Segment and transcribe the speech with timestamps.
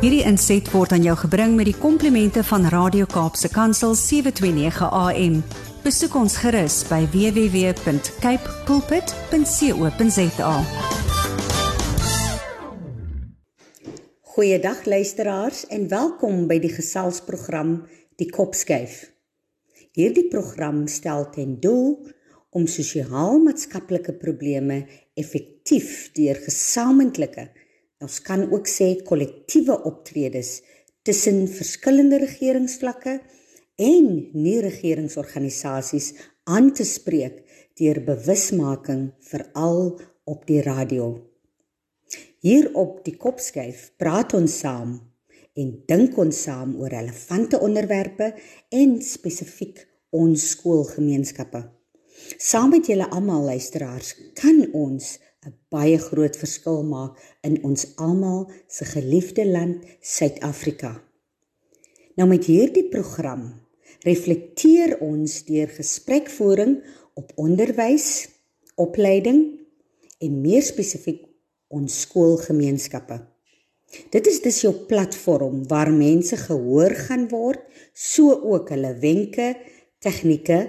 [0.00, 5.34] Hierdie inset word aan jou gebring met die komplimente van Radio Kaapse Kansel 729 AM.
[5.84, 10.54] Besoek ons gerus by www.cape pulpit.co.za.
[14.32, 17.84] Goeiedag luisteraars en welkom by die geselsprogram
[18.16, 19.04] Die Kopskuif.
[19.92, 22.00] Hierdie program stel ten doel
[22.56, 27.50] om sosiaal-maatskaplike probleme effektief deur gesamentlike
[28.00, 30.60] Ons kan ook sê kollektiewe optredes
[31.04, 33.18] tussen verskillende regeringsvlakke
[33.80, 36.14] en nie-regeringsorganisasies
[36.48, 37.42] aan te spreek
[37.80, 41.12] deur bewusmaking veral op die radio.
[42.40, 44.96] Hier op die Kopskyf praat ons saam
[45.60, 48.32] en dink ons saam oor relevante onderwerpe
[48.72, 49.84] en spesifiek
[50.16, 51.66] ons skoolgemeenskappe.
[52.40, 57.16] Saam met julle almal luisteraars kan ons 'n baie groot verskil maak
[57.48, 60.92] in ons almal se geliefde land Suid-Afrika.
[62.16, 63.46] Nou met hierdie program
[64.04, 66.74] reflekteer ons deur gesprekvoering
[67.14, 68.28] op onderwys,
[68.76, 69.40] opleiding
[70.20, 71.24] en meer spesifiek
[71.68, 73.20] ons skoolgemeenskappe.
[74.14, 77.62] Dit is dus jou platform waar mense gehoor gaan word,
[77.94, 79.54] so ook hulle wenke,
[80.04, 80.60] tegnieke,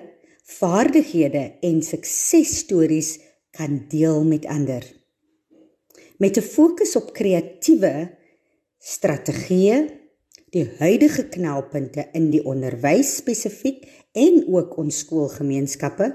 [0.59, 3.17] vaardighede en suksesstories
[3.51, 4.83] kan deel met ander.
[6.17, 8.17] Met 'n fokus op kreatiewe
[8.77, 9.99] strategieë,
[10.49, 16.09] die huidige knelpunte in die onderwys spesifiek en ook ons skoolgemeenskappe,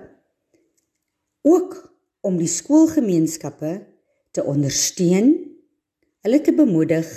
[1.42, 3.86] ook om die skoolgemeenskappe
[4.30, 5.30] te ondersteun,
[6.20, 7.08] hulle te bemoedig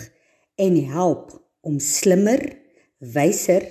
[0.56, 2.42] en help om slimmer,
[3.00, 3.66] wyser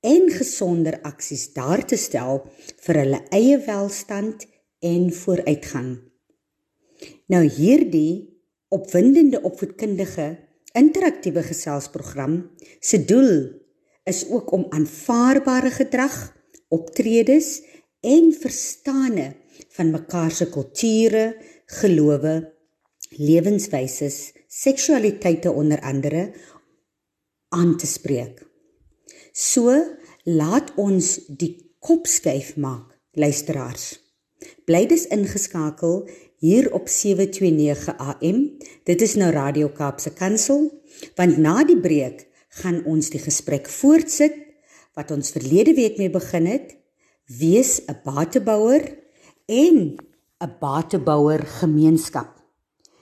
[0.00, 2.42] en gesonder aksies daar te stel
[2.86, 4.46] vir hulle eie welstand
[4.80, 5.98] en vooruitgang.
[7.26, 10.26] Nou hierdie opwindende opvoedkundige
[10.78, 12.36] interaktiewe geselsprogram
[12.80, 13.32] se doel
[14.08, 16.16] is ook om aanvaarbare gedrag,
[16.68, 17.60] optredes
[18.00, 19.32] en verstande
[19.76, 21.36] van mekaar se kulture,
[21.80, 22.34] gelowe,
[23.18, 24.10] lewenswyse,
[24.46, 26.30] seksualiteite onder andere
[27.48, 28.46] aan te spreek.
[29.32, 29.74] So
[30.24, 33.98] laat ons die kop skuif maak, luisteraars.
[34.70, 36.04] Bly dus ingeskakel
[36.38, 38.36] hier op 729 AM.
[38.86, 40.68] Dit is nou Radio Kaapse Kansel,
[41.18, 42.28] want na die breek
[42.62, 44.36] gaan ons die gesprek voortsit
[44.94, 46.76] wat ons verlede week mee begin het.
[47.26, 48.86] Wees 'n batebouer
[49.48, 49.98] en
[50.38, 52.30] 'n batebouer gemeenskap.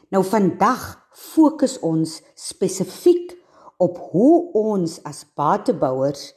[0.08, 3.36] Nou vandag fokus ons spesifiek
[3.76, 6.32] op hoe ons as batebouers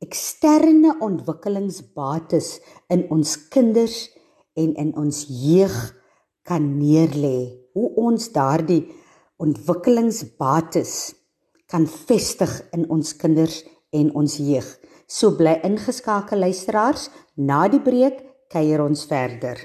[0.00, 4.08] eksterne ontwikkelingsbates in ons kinders
[4.58, 5.76] en in ons jeug
[6.42, 8.84] kan neerlê hoe ons daardie
[9.42, 10.94] ontwikkelingsbates
[11.72, 13.62] kan vestig in ons kinders
[13.96, 14.66] en ons jeug.
[15.08, 18.20] So bly ingeskakel luisteraars, na die breek
[18.52, 19.56] kuier ons verder.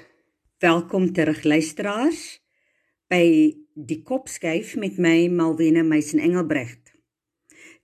[0.64, 2.40] Welkom terug luisteraars
[3.12, 3.24] by
[3.76, 6.94] die kopskuif met my Malwena Meisen Engelbrecht.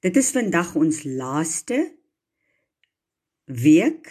[0.03, 1.83] Dit is vandag ons laaste
[3.45, 4.09] week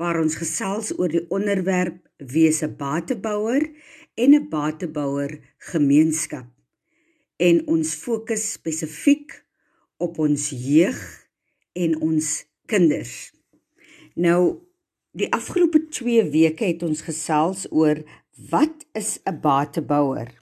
[0.00, 3.70] waar ons gesels oor die onderwerp wees 'n batebouer
[4.14, 6.46] en 'n batebouer gemeenskap.
[7.36, 9.44] En ons fokus spesifiek
[9.96, 11.28] op ons jeug
[11.72, 13.32] en ons kinders.
[14.14, 14.58] Nou
[15.10, 18.02] die afgelope 2 weke het ons gesels oor
[18.50, 20.38] wat is 'n batebouer?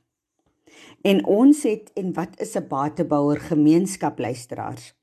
[1.03, 4.95] En ons het en wat is 'n batebouer gemeenskap luisteraars?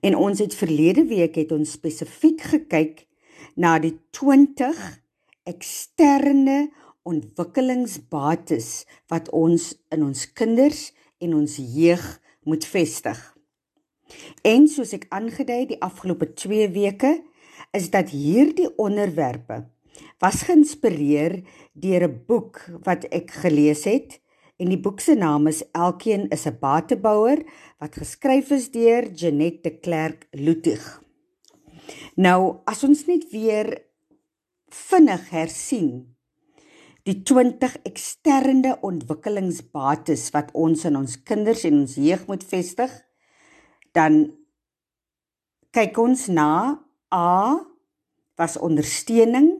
[0.00, 3.06] En ons het verlede week het ons spesifiek gekyk
[3.54, 4.99] na die 20
[5.50, 6.70] eksterne
[7.08, 8.70] ontwikkelingsbates
[9.10, 10.90] wat ons in ons kinders
[11.20, 12.06] en ons jeug
[12.48, 13.18] moet vestig.
[14.46, 17.12] En soos ek aangedui die afgelope 2 weke
[17.76, 19.64] is dat hierdie onderwerpe
[20.20, 21.40] was geïnspireer
[21.74, 24.20] deur 'n boek wat ek gelees het
[24.60, 27.44] en die boek se naam is Elkeen is 'n batebouer
[27.78, 31.02] wat geskryf is deur Jeanette de Klerk Lutig.
[32.16, 33.89] Nou, as ons net weer
[34.74, 35.92] vinnig hersien
[37.08, 42.92] die 20 eksterne ontwikkelingsbates wat ons in ons kinders en ons jeug moet vestig,
[43.96, 44.22] dan
[45.74, 46.52] kyk ons na
[47.14, 47.58] A
[48.38, 49.52] was ondersteuning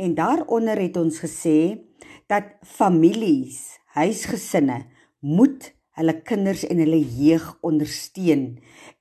[0.00, 1.86] en daaronder het ons gesê
[2.30, 4.84] dat families, huisgesinne
[5.20, 8.44] moet hulle kinders en hulle jeug ondersteun.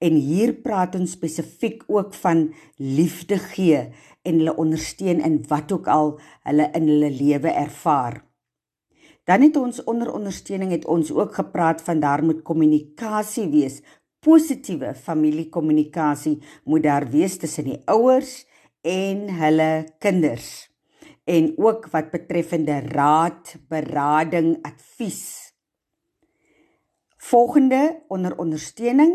[0.03, 3.85] En hier praat ons spesifiek ook van liefde gee
[4.21, 8.21] en hulle ondersteun in wat ook al hulle in hulle lewe ervaar.
[9.24, 13.81] Dan het ons onder ondersteuning het ons ook gepraat van daar moet kommunikasie wees,
[14.19, 18.45] positiewe familiekommunikasie moet daar wees tussen die ouers
[18.81, 20.69] en hulle kinders
[21.30, 25.54] en ook wat betreffende raad, berading, advies.
[27.18, 29.13] Volgende onder ondersteuning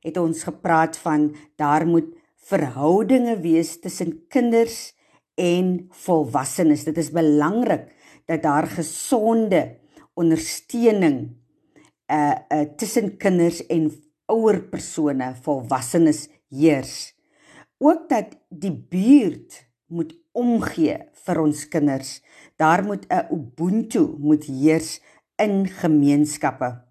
[0.00, 4.92] het ons gepraat van daar moet verhoudinge wees tussen kinders
[5.34, 6.84] en volwassenes.
[6.84, 7.88] Dit is belangrik
[8.26, 9.76] dat daar gesonde
[10.14, 11.36] ondersteuning
[12.10, 13.90] uh uh tussen kinders en
[14.26, 17.14] ouer persone, volwassenes heers.
[17.78, 22.20] Ook dat die buurt moet omgee vir ons kinders.
[22.56, 25.00] Daar moet 'n ubuntu moet heers
[25.36, 26.82] in gemeenskappe.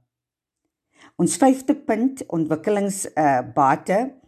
[1.15, 4.18] Ons vyfde punt ontwikkelings uh bate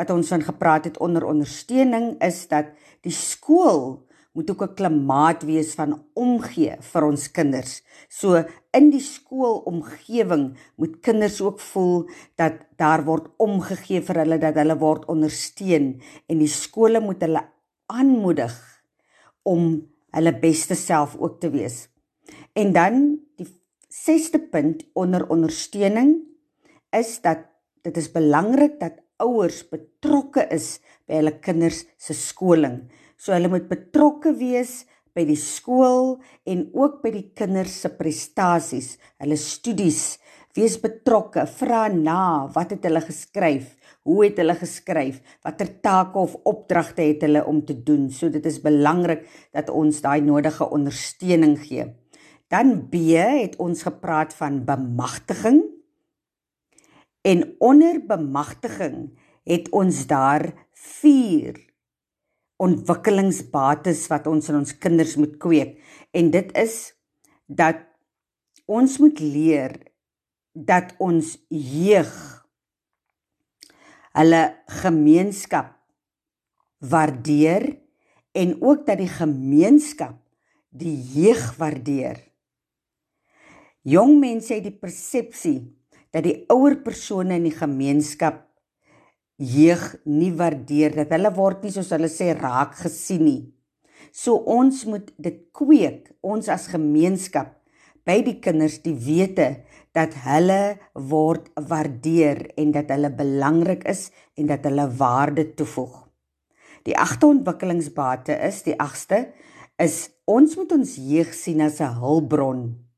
[0.00, 2.72] wat ons van gepraat het onder ondersteuning is dat
[3.04, 4.00] die skool
[4.32, 7.82] moet ook 'n klimaat wees van omgee vir ons kinders.
[8.08, 14.54] So in die skoolomgewing moet kinders ook voel dat daar word omgegee vir hulle dat
[14.54, 17.42] hulle word ondersteun en die skole moet hulle
[17.86, 18.82] aanmoedig
[19.42, 21.88] om hulle beste self ook te wees.
[22.52, 23.48] En dan die
[23.88, 26.16] sesde punt onder ondersteuning
[26.90, 27.38] is dat
[27.82, 30.78] dit is belangrik dat ouers betrokke is
[31.08, 32.82] by hulle kinders se skoling.
[33.20, 34.84] So hulle moet betrokke wees
[35.16, 36.18] by die skool
[36.48, 40.18] en ook by die kinders se prestasies, hulle studies.
[40.56, 43.76] Wees betrokke, vra na, wat het hulle geskryf?
[44.06, 45.20] Hoe het hulle geskryf?
[45.46, 48.08] Watter take of opdragte het hulle om te doen?
[48.10, 51.86] So dit is belangrik dat ons daai nodige ondersteuning gee.
[52.50, 55.62] Dan B het ons gepraat van bemagtiging.
[57.22, 61.58] En onder bemagtiging het ons daar 4
[62.60, 65.78] ontwikkelingsbates wat ons in ons kinders moet kweek
[66.16, 66.92] en dit is
[67.48, 67.80] dat
[68.68, 69.78] ons moet leer
[70.52, 72.12] dat ons jeug
[74.18, 74.42] hulle
[74.82, 75.72] gemeenskap
[76.80, 77.66] waardeer
[78.36, 80.18] en ook dat die gemeenskap
[80.70, 82.20] die jeug waardeer.
[83.82, 85.58] Jong mense het die persepsie
[86.14, 88.42] dat die ouer persone in die gemeenskap
[89.40, 93.40] jeug nie waardeer dat hulle word nie soos hulle sê raak gesien nie.
[94.12, 97.56] So ons moet dit kweek ons as gemeenskap
[98.04, 99.62] by die kinders die wete
[99.96, 105.94] dat hulle word waardeer en dat hulle belangrik is en dat hulle waarde toevoeg.
[106.88, 109.28] Die agste ontwikkelingsbate is die agste
[109.80, 112.89] is ons moet ons jeug sien as 'n hulpbron.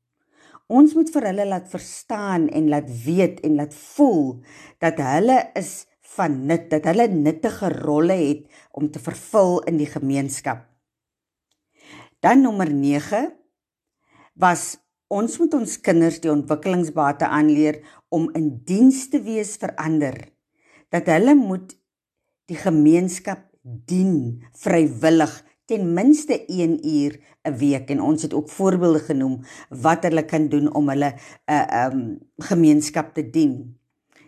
[0.71, 4.39] Ons moet vir hulle laat verstaan en laat weet en laat voel
[4.83, 5.83] dat hulle is
[6.15, 10.63] van nut dat hulle nuttige rolle het om te vervul in die gemeenskap.
[12.23, 13.25] Dan nommer 9
[14.39, 14.77] was
[15.13, 17.81] ons moet ons kinders die ontwikkelingsbate aanleer
[18.13, 20.15] om in diens te wees vir ander.
[20.93, 21.75] Dat hulle moet
[22.49, 25.33] die gemeenskap dien vrywillig
[25.73, 30.47] ten minste 1 uur 'n week en ons het ook voorbeelde genoem wat hulle kan
[30.47, 33.79] doen om hulle 'n uh, eh, um ehm, gemeenskap te dien.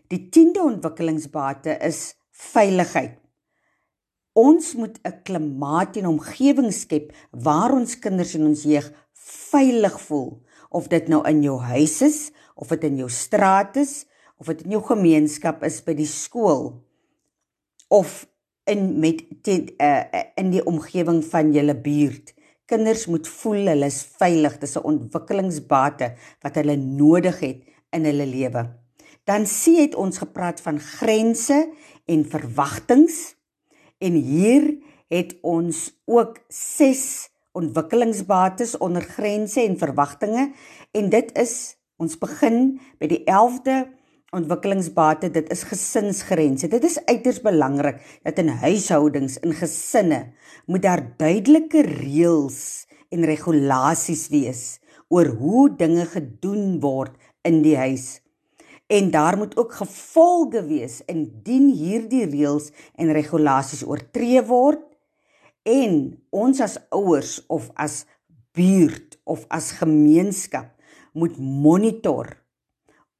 [0.08, 3.18] Die 10de ontwikkelingsbate is veiligheid.
[4.34, 8.92] Ons moet 'n klimaat en omgewing skep waar ons kinders en ons jeug
[9.52, 14.06] veilig voel, of dit nou in jou huis is, of dit in jou straat is,
[14.38, 16.84] of dit in jou gemeenskap is by die skool
[17.88, 18.28] of
[18.66, 20.04] in met ten, uh,
[20.36, 22.34] in die omgewing van julle buurt.
[22.66, 24.58] Kinders moet voel hulle is veilig.
[24.58, 28.66] Dis 'n ontwikkelingsbate wat hulle nodig het in hulle lewe.
[29.24, 31.70] Dan sien het ons gepraat van grense
[32.06, 33.34] en verwagtinge
[33.98, 40.52] en hier het ons ook 6 ontwikkelingsbates onder grense en verwagtinge
[40.92, 43.86] en dit is ons begin by die 11de
[44.36, 46.70] ontwikkelingsbate dit is gesinsgrense.
[46.72, 50.22] Dit is uiters belangrik dat in huishoudings in gesinne
[50.68, 52.60] moet daar duidelike reëls
[53.14, 54.64] en regulasies wees
[55.14, 57.16] oor hoe dinge gedoen word
[57.46, 58.20] in die huis.
[58.92, 64.84] En daar moet ook gevolge wees indien hierdie reëls en regulasies oortree word
[65.66, 68.04] en ons as ouers of as
[68.56, 70.70] buurt of as gemeenskap
[71.18, 72.36] moet monitor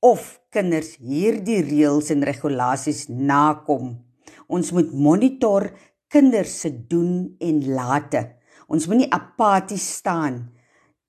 [0.04, 3.96] of kinders hierdie reëls en regulasies nakom.
[4.48, 5.72] Ons moet monitor
[6.12, 8.24] kinders se doen en late.
[8.68, 10.46] Ons moenie apaties staan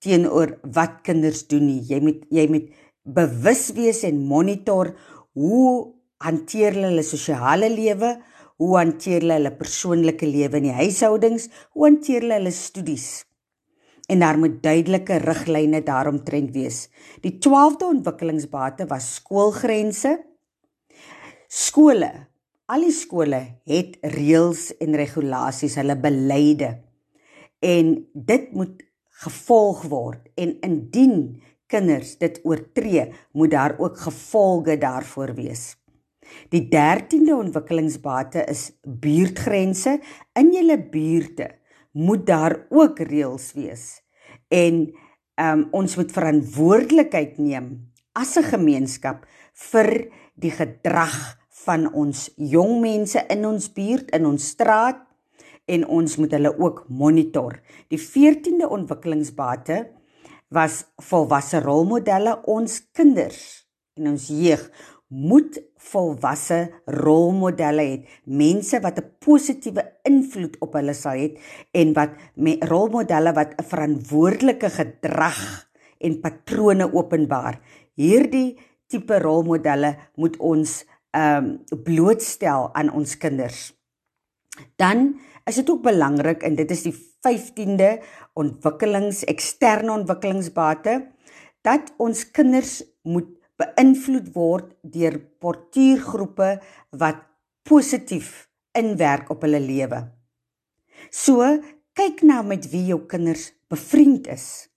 [0.03, 1.81] teenoor wat kinders doen nie.
[1.89, 2.73] Jy moet jy moet
[3.07, 4.91] bewus wees en monitor
[5.37, 8.15] hoe hanteer hulle hulle sosiale lewe,
[8.57, 13.26] hoe hanteer hulle hulle persoonlike lewe in die huishoudings, hoe hanteer hulle hulle studies.
[14.07, 16.87] En daar moet duidelike riglyne daaromtrent wees.
[17.21, 20.23] Die 12de ontwikkelingsbate was skoolgrense.
[21.47, 22.11] skole,
[22.65, 26.73] al die skole het reëls en regulasies, hulle beleide.
[27.63, 28.83] En dit moet
[29.23, 35.77] gevolg word en indien kinders dit oortree, moet daar ook gevolge daarvoor wees.
[36.51, 39.99] Die 13de ontwikkelingsbate is buurtgrense.
[40.35, 41.47] In julle buurte
[41.97, 43.85] moet daar ook reëls wees.
[44.53, 44.85] En
[45.41, 47.71] um, ons moet verantwoordelikheid neem
[48.13, 49.25] as 'n gemeenskap
[49.71, 55.01] vir die gedrag van ons jong mense in ons buurt, in ons straat
[55.65, 57.59] en ons moet hulle ook monitor.
[57.91, 59.89] Die 14de ontwikkelingsbate
[60.49, 64.63] was volwasse rolmodelle ons kinders en ons jeug
[65.07, 71.37] moet volwasse rolmodelle hê mense wat 'n positiewe invloed op hulle sal hê
[71.73, 72.11] en wat
[72.71, 75.67] rolmodelle wat 'n verantwoordelike gedrag
[75.99, 77.59] en patrone openbaar.
[77.95, 78.57] Hierdie
[78.87, 83.73] tipe rolmodelle moet ons ehm um, blootstel aan ons kinders.
[84.75, 87.97] Dan is dit ook belangrik en dit is die 15de
[88.33, 91.11] ontwikkelings eksterne ontwikkelingsbate
[91.61, 96.49] dat ons kinders moet beïnvloed word deur portuïergroepe
[97.01, 97.23] wat
[97.67, 98.47] positief
[98.77, 100.03] inwerk op hulle lewe.
[101.09, 101.43] So,
[101.97, 104.67] kyk na met wie jou kinders bevriend is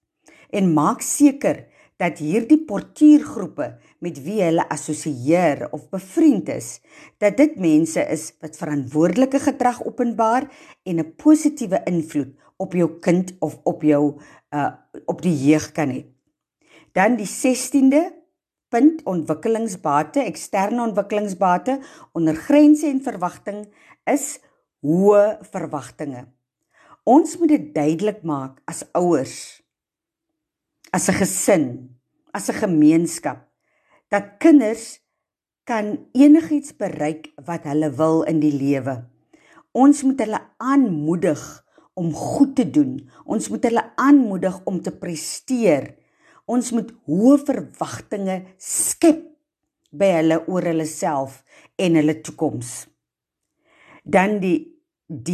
[0.50, 1.66] en maak seker
[2.00, 3.66] dat hierdie portuïergroepe
[4.00, 6.78] met wie hulle assosieer of bevriend is,
[7.20, 10.48] dat dit mense is wat verantwoordelike gedrag openbaar
[10.88, 14.16] en 'n positiewe invloed op jou kind of op jou
[14.54, 14.72] uh
[15.06, 16.04] op die jeug kan hê.
[16.92, 18.19] Dan die 16de
[18.70, 21.78] punt ontwikkelingsbate, eksterne ontwikkelingsbate
[22.16, 23.64] onder grense en verwagting
[24.08, 24.38] is
[24.86, 26.26] hoë verwagtinge.
[27.04, 29.62] Ons moet dit duidelik maak as ouers,
[30.92, 31.66] as 'n gesin,
[32.32, 33.46] as 'n gemeenskap
[34.10, 35.00] dat kinders
[35.64, 39.04] kan enigiets bereik wat hulle wil in die lewe.
[39.72, 42.96] Ons moet hulle aanmoedig om goed te doen.
[43.24, 45.94] Ons moet hulle aanmoedig om te presteer.
[46.50, 49.22] Ons moet hoë verwagtinge skep
[49.90, 51.40] by hulle oor hulle self
[51.78, 52.72] en hulle toekoms.
[54.02, 54.58] Dan die
[55.10, 55.30] D,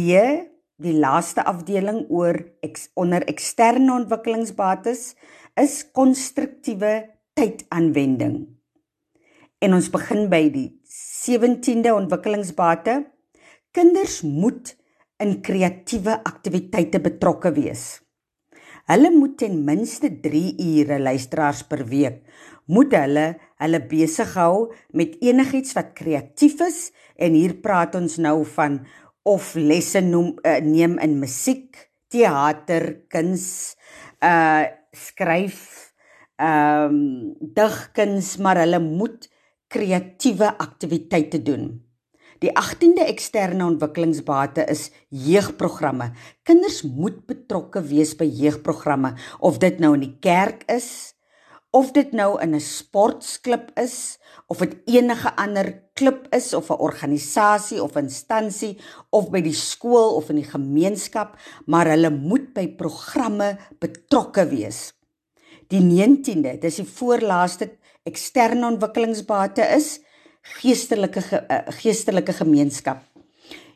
[0.77, 5.11] die laaste afdeling oor ex, onder eksterne ontwikkelingsbates
[5.57, 6.93] is konstruktiewe
[7.37, 8.39] tydaanwending.
[9.61, 12.99] En ons begin by die 17de ontwikkelingsbate.
[13.73, 14.75] Kinders moet
[15.21, 17.97] in kreatiewe aktiwiteite betrokke wees.
[18.87, 22.23] Hulle moet ten minste 3 ure luisteraars per week
[22.67, 23.25] moet hulle
[23.63, 26.79] hulle besig hou met enigiets wat kreatief is
[27.15, 28.81] en hier praat ons nou van
[29.27, 31.75] of lesse noem uh, neem in musiek,
[32.11, 33.75] teater, kuns,
[34.23, 34.67] uh
[34.97, 35.57] skryf,
[36.41, 37.01] ehm um,
[37.53, 39.27] digkuns, maar hulle moet
[39.69, 41.67] kreatiewe aktiwiteite doen.
[42.43, 46.11] Die 18de eksterne ontwikkelingsbate is jeugprogramme.
[46.45, 51.17] Kinders moet betrokke wees by jeugprogramme of dit nou in die kerk is
[51.75, 54.17] of dit nou in 'n sportklub is
[54.47, 58.77] of dit enige ander klub is of 'n organisasie of instansie
[59.09, 64.93] of by die skool of in die gemeenskap, maar hulle moet by programme betrokke wees.
[65.67, 69.99] Die 19de, dis die voorlaaste eksterne ontwikkelingsbate is
[70.41, 73.03] geestelike uh, geestelike gemeenskap.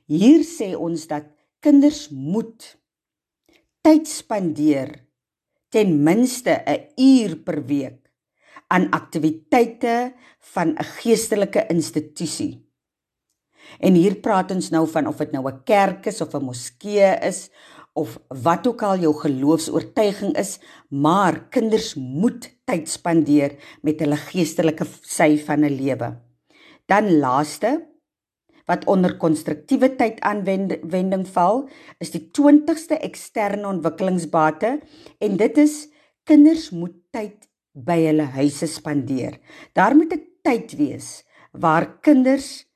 [0.07, 1.27] Hier sê ons dat
[1.59, 2.77] kinders moet
[3.81, 4.99] tyd spandeer
[5.71, 7.99] ten minste 'n uur per week
[8.67, 10.13] aan aktiwiteite
[10.53, 12.71] van 'n geestelike institusie.
[13.79, 17.11] En hier praat ons nou van of dit nou 'n kerk is of 'n moskee
[17.21, 17.49] is
[17.93, 24.85] of wat ook al jou geloofs-oortuiging is, maar kinders moet tyd spandeer met hulle geestelike
[25.03, 26.30] sy van 'n lewe.
[26.91, 27.77] Dan laaste
[28.69, 31.65] wat onder konstruktiewe tydaanwending val,
[32.03, 34.75] is die 20ste eksterne ontwikkelingsbate
[35.23, 35.75] en dit is
[36.27, 39.39] kinders moet tyd by hulle huise spandeer.
[39.73, 42.67] Daar moet 'n tyd wees waar kinders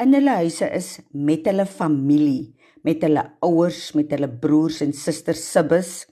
[0.00, 5.44] in hulle huise is met hulle familie, met hulle ouers, met hulle broers en susters,
[5.52, 6.06] sibbes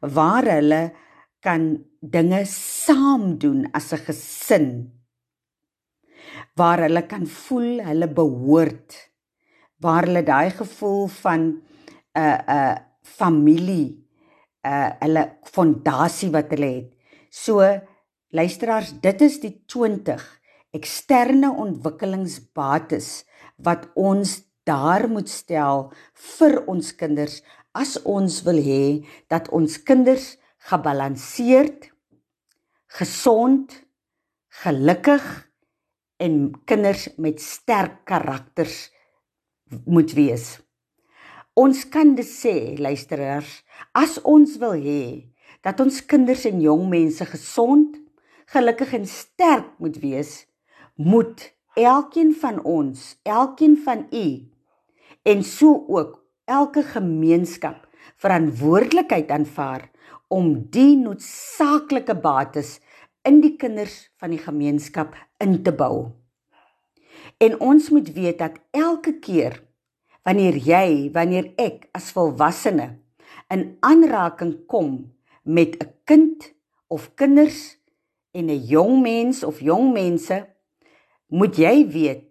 [0.00, 0.92] waar hulle
[1.40, 4.96] kan dinge saam doen as 'n gesin
[6.56, 8.96] waar hulle kan voel hulle behoort.
[9.80, 11.60] Waar hulle daai gevoel van 'n
[12.18, 13.88] uh, 'n uh, familie
[14.64, 16.90] 'n uh, hulle fondasie wat hulle het.
[17.30, 17.60] So
[18.30, 20.24] luisteraars dit is die 20
[20.70, 23.24] eksterne ontwikkelingsbates
[23.56, 25.92] wat ons daar moet stel
[26.38, 30.36] vir ons kinders as ons wil hê dat ons kinders
[30.70, 31.90] gebalanseerd
[32.98, 33.84] gesond
[34.64, 35.45] gelukkig
[36.22, 38.86] en kinders met sterk karakters
[39.84, 40.56] moet wees.
[41.56, 43.62] Ons kan dit sê, luisteraars,
[43.96, 45.04] as ons wil hê
[45.64, 47.96] dat ons kinders en jong mense gesond,
[48.52, 50.44] gelukkig en sterk moet wees,
[50.96, 54.28] moet elkeen van ons, elkeen van u
[55.26, 57.82] en so ook elke gemeenskap
[58.22, 59.88] verantwoordelikheid aanvaar
[60.32, 62.76] om die noodsaaklike bates
[63.26, 66.10] in die kinders van die gemeenskap in te bou.
[67.38, 69.60] En ons moet weet dat elke keer
[70.24, 72.96] wanneer jy, wanneer ek as volwassene
[73.52, 75.12] in aanraking kom
[75.42, 76.54] met 'n kind
[76.88, 77.78] of kinders
[78.32, 80.46] en 'n jong mens of jong mense,
[81.26, 82.26] moet jy weet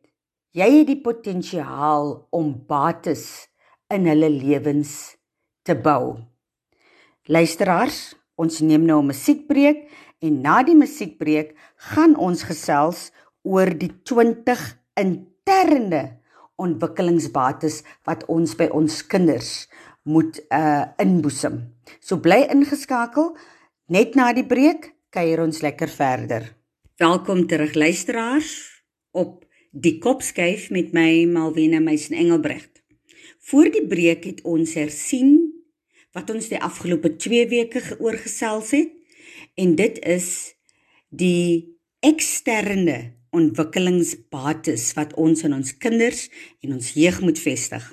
[0.55, 3.47] jy het die potensiaal om bates
[3.91, 5.17] in hulle lewens
[5.67, 6.15] te bou.
[7.27, 9.89] Luisteraars, ons neem nou 'n musiekbreek
[10.24, 11.55] en na die musiekbreek
[11.91, 13.10] gaan ons gesels
[13.43, 14.62] oor die 20
[15.00, 16.03] interne
[16.62, 19.65] ontwikkelingsbates wat ons by ons kinders
[20.05, 21.60] moet uh inboesem.
[22.00, 23.34] So bly ingeskakel.
[23.91, 26.48] Net na die breek kuier ons lekker verder.
[27.01, 28.53] Welkom terug luisteraars
[29.12, 29.43] op
[29.75, 32.81] die Kopskyf met my Malwena Meisen Engelbrecht.
[33.45, 35.51] Voor die breek het ons hersien
[36.15, 38.95] wat ons die afgelope 2 weke geoorgesels het
[39.55, 40.29] en dit is
[41.09, 46.27] die eksterne ontwikkelingsbates wat ons in ons kinders
[46.63, 47.85] en ons jeug moet vestig.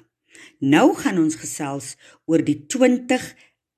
[0.59, 1.95] Nou gaan ons gesels
[2.31, 3.25] oor die 20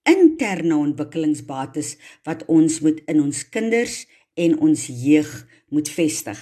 [0.09, 1.95] interne ontwikkelingsbates
[2.29, 4.05] wat ons moet in ons kinders
[4.37, 5.31] en ons jeug
[5.73, 6.41] moet vestig.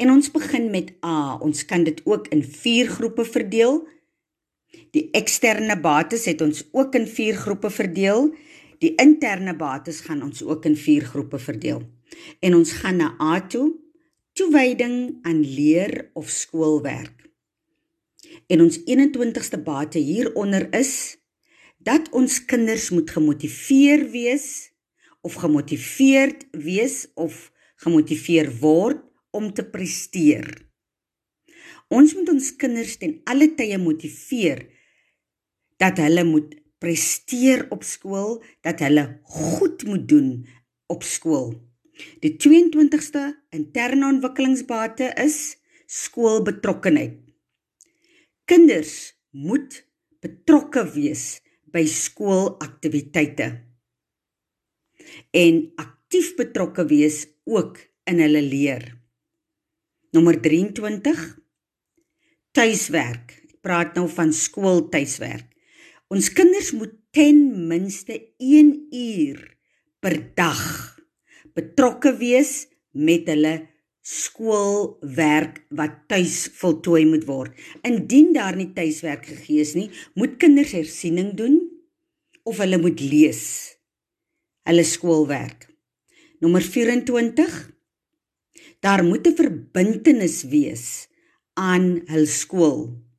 [0.00, 1.36] En ons begin met A.
[1.44, 3.82] Ons kan dit ook in 4 groepe verdeel.
[4.96, 8.30] Die eksterne bates het ons ook in 4 groepe verdeel.
[8.80, 11.82] Die interne bates gaan ons ook in 4 groepe verdeel.
[12.40, 13.74] En ons gaan na A toe
[14.32, 17.28] toewyding aan leer of skoolwerk.
[18.46, 21.18] En ons 21ste bate hieronder is
[21.78, 24.70] dat ons kinders moet gemotiveer wees
[25.20, 27.50] of gemotiveerd wees of
[27.84, 30.46] gemotiveer word om te presteer.
[31.88, 34.64] Ons moet ons kinders ten alle tye motiveer
[35.80, 40.30] dat hulle moet presteer op skool, dat hulle goed moet doen
[40.90, 41.52] op skool.
[42.24, 45.58] Die 22ste interne ontwikkelingsbate is
[45.90, 47.18] skoolbetrokkenheid.
[48.48, 48.94] Kinders
[49.36, 49.82] moet
[50.24, 51.40] betrokke wees
[51.70, 53.50] by skoolaktiwiteite
[55.36, 57.78] en aktief betrokke wees ook
[58.10, 58.86] in hulle leer.
[60.14, 61.22] Nommer 23
[62.56, 63.36] tuiswerk.
[63.50, 65.49] Ek praat nou van skooltuiswerk.
[66.10, 67.36] Ons kinders moet ten
[67.70, 69.42] minste 1 uur
[70.02, 70.62] per dag
[71.54, 73.52] betrokke wees met hulle
[74.02, 77.54] skoolwerk wat tuis voltooi moet word.
[77.86, 79.86] Indien daar nie tuiswerk gegee is nie,
[80.18, 81.60] moet kinders hersiening doen
[82.42, 83.44] of hulle moet lees
[84.66, 85.68] hulle skoolwerk.
[86.42, 87.54] Nommer 24
[88.80, 91.06] Daar moet 'n verbintenis wees
[91.54, 93.09] aan hul skool.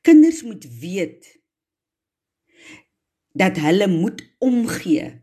[0.00, 1.40] Kinders moet weet
[3.32, 5.22] dat hulle moet omgee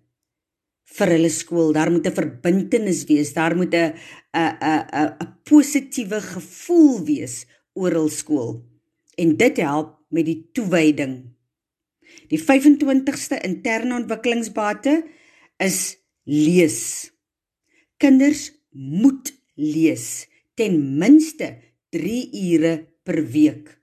[1.00, 1.74] vir hulle skool.
[1.74, 3.34] Daar moet 'n verbintenis wees.
[3.34, 3.94] Daar moet 'n
[4.34, 8.66] 'n 'n 'n positiewe gevoel wees oor hul skool.
[9.18, 11.34] En dit help met die toewyding.
[12.30, 15.04] Die 25ste interne ontwikkelingsbate
[15.58, 17.12] is lees.
[17.98, 21.58] Kinders moet lees ten minste
[21.90, 23.79] 3 ure per week.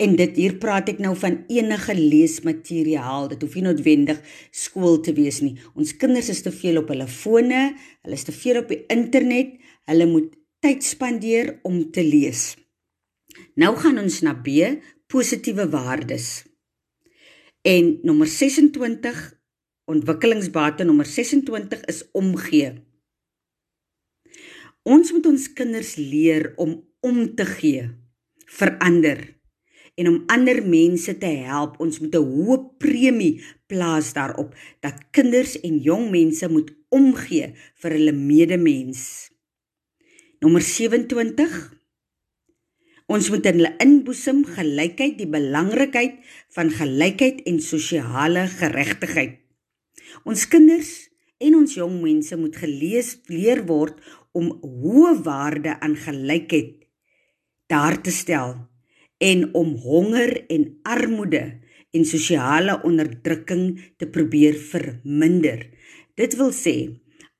[0.00, 3.28] En dit hier praat ek nou van enige leesmateriaal.
[3.32, 5.54] Dit hoef nie noodwendig skool te wees nie.
[5.78, 7.64] Ons kinders is te veel op hulle fone,
[8.02, 9.58] hulle is te veel op die internet.
[9.90, 12.52] Hulle moet tyd spandeer om te lees.
[13.58, 14.72] Nou gaan ons na B,
[15.10, 16.44] positiewe waardes.
[17.62, 19.20] En nommer 26
[19.90, 22.72] ontwikkelingsbate nommer 26 is omgee.
[24.82, 27.88] Ons moet ons kinders leer om om te gee,
[28.46, 29.24] verander
[29.94, 31.78] en om ander mense te help.
[31.80, 37.90] Ons moet 'n hoë premie plaas daarop dat kinders en jong mense moet omgee vir
[37.90, 39.30] hulle medemens.
[40.40, 41.82] Nommer 27
[43.06, 46.14] Ons moet in hulle inboesem gelykheid, die belangrikheid
[46.54, 49.40] van gelykheid en sosiale geregtigheid.
[50.24, 51.10] Ons kinders
[51.42, 53.98] en ons jong mense moet gelees leer word
[54.32, 56.78] om hoë waarde aan gelykheid
[57.72, 58.71] daar te stel
[59.22, 61.44] en om honger en armoede
[61.92, 63.66] en sosiale onderdrukking
[64.00, 65.68] te probeer verminder.
[66.18, 66.76] Dit wil sê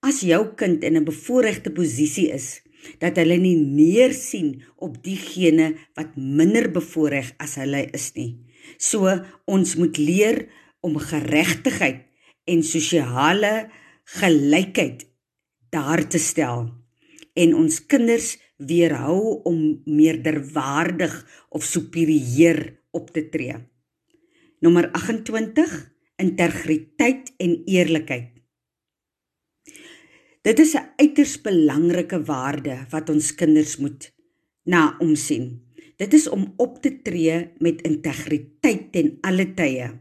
[0.03, 2.63] as jou kind in 'n bevoordeelde posisie is,
[2.99, 8.39] dat hulle nie neersien op diegene wat minder bevoordeel as hulle is nie.
[8.79, 9.07] So
[9.47, 10.49] ons moet leer
[10.81, 12.03] om geregtigheid
[12.45, 13.71] en sosiale
[14.19, 15.07] gelykheid
[15.71, 16.71] daar te stel
[17.35, 23.57] en ons kinders weerhou om meerderwaardig of superieur op te tree.
[24.61, 28.31] Nommer 28 integriteit en eerlikheid.
[30.43, 34.13] Dit is 'n uiters belangrike waarde wat ons kinders moet
[34.65, 35.63] na omsien.
[35.97, 40.01] Dit is om op te tree met integriteit ten alle tye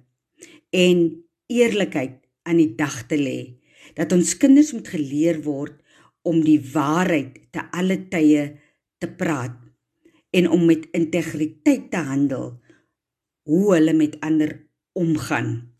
[0.69, 3.59] en eerlikheid aan die dag te lê.
[3.93, 5.80] Dat ons kinders moet geleer word
[6.27, 8.45] om die waarheid te alle tye
[9.01, 9.57] te praat
[10.31, 12.53] en om met integriteit te handel
[13.49, 14.53] hoe hulle met ander
[14.93, 15.71] omgaan.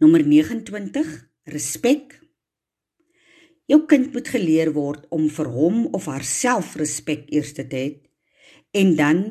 [0.00, 1.12] Nommer 29
[1.52, 2.16] respek.
[3.66, 7.86] Jou kind moet geleer word om vir hom of haarself respek eers te hê
[8.76, 9.22] en dan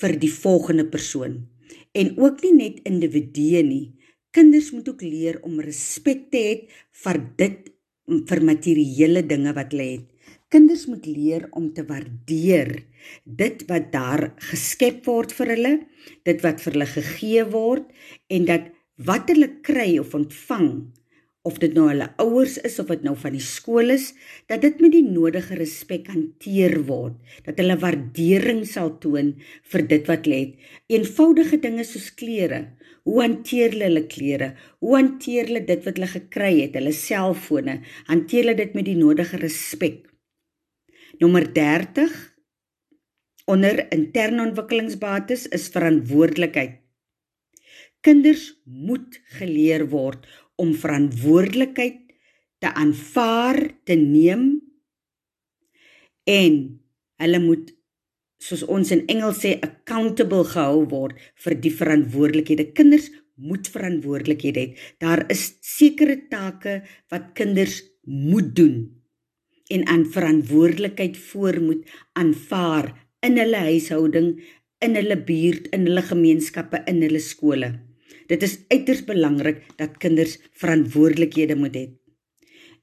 [0.00, 1.44] vir die volgende persoon
[1.96, 3.86] en ook nie net individue nie.
[4.36, 6.54] Kinders moet ook leer om respek te hê
[7.04, 7.72] vir dit
[8.06, 10.06] vir materiële dinge wat hulle het.
[10.52, 12.70] Kinders moet leer om te waardeer
[13.24, 15.72] dit wat daar geskep word vir hulle,
[16.26, 17.90] dit wat vir hulle gegee word
[18.30, 18.70] en dat
[19.06, 20.70] wat hulle kry of ontvang
[21.46, 24.10] of dit nou hulle ouers is of dit nou van die skool is,
[24.50, 27.14] dat dit met die nodige respek hanteer word,
[27.46, 29.34] dat hulle waardering sal toon
[29.70, 30.56] vir dit wat het.
[30.90, 32.64] Eenvoudige dinge soos klere,
[33.06, 34.48] hoe hanteer hulle hulle klere?
[34.82, 37.76] Hoe hanteer hulle dit wat hulle gekry het, hulle selfone?
[38.10, 40.00] Hanteer hulle dit met die nodige respek?
[41.22, 42.16] Nommer 30
[43.46, 46.80] onder interne ontwikkelingsbates is verantwoordelikheid.
[48.02, 50.26] Kinders moet geleer word
[50.60, 52.02] om verantwoordelikheid
[52.62, 54.48] te aanvaar, te neem
[56.26, 56.54] en
[57.22, 57.72] hulle moet
[58.42, 62.70] soos ons in Engels sê accountable gehou word vir die verantwoordelikhede.
[62.76, 64.68] Kinders moet verantwoordelikhede hê.
[65.00, 68.76] Daar is sekere take wat kinders moet doen
[69.72, 72.92] en aan verantwoordelikheid voor moet aanvaar
[73.26, 74.28] in hulle huishouding,
[74.78, 77.72] in hulle buurt, in hulle gemeenskappe, in hulle skole.
[78.26, 81.86] Dit is uiters belangrik dat kinders verantwoordelikhede moet hê.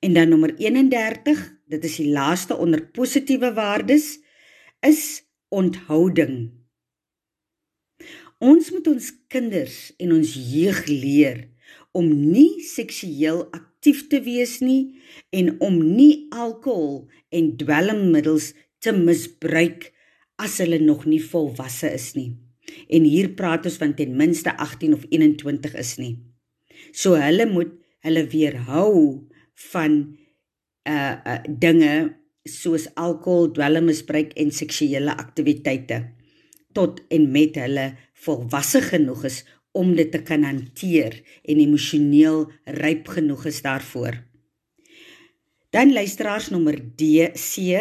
[0.03, 4.19] En dan nommer 31, dit is die laaste onder positiewe waardes,
[4.83, 6.51] is onthouding.
[8.43, 11.45] Ons moet ons kinders en ons jeug leer
[11.95, 14.99] om nie seksueel aktief te wees nie
[15.31, 18.51] en om nie alkohol en dwelmmiddels
[18.83, 19.91] te misbruik
[20.41, 22.33] as hulle nog nie volwasse is nie.
[22.89, 26.15] En hier praat ons van ten minste 18 of 21 is nie.
[26.91, 27.71] So hulle moet
[28.03, 29.29] hulle weerhou
[29.71, 30.01] van
[30.89, 31.93] uh, uh dinge
[32.43, 36.01] soos alkohol, dwelmmisbruik en seksuele aktiwiteite
[36.75, 37.93] tot en met hulle
[38.25, 39.43] volwasse genoeg is
[39.73, 42.45] om dit te kan hanteer en emosioneel
[42.81, 44.17] ryp genoeg is daarvoor.
[45.73, 47.79] Dan luisteraars nommer D C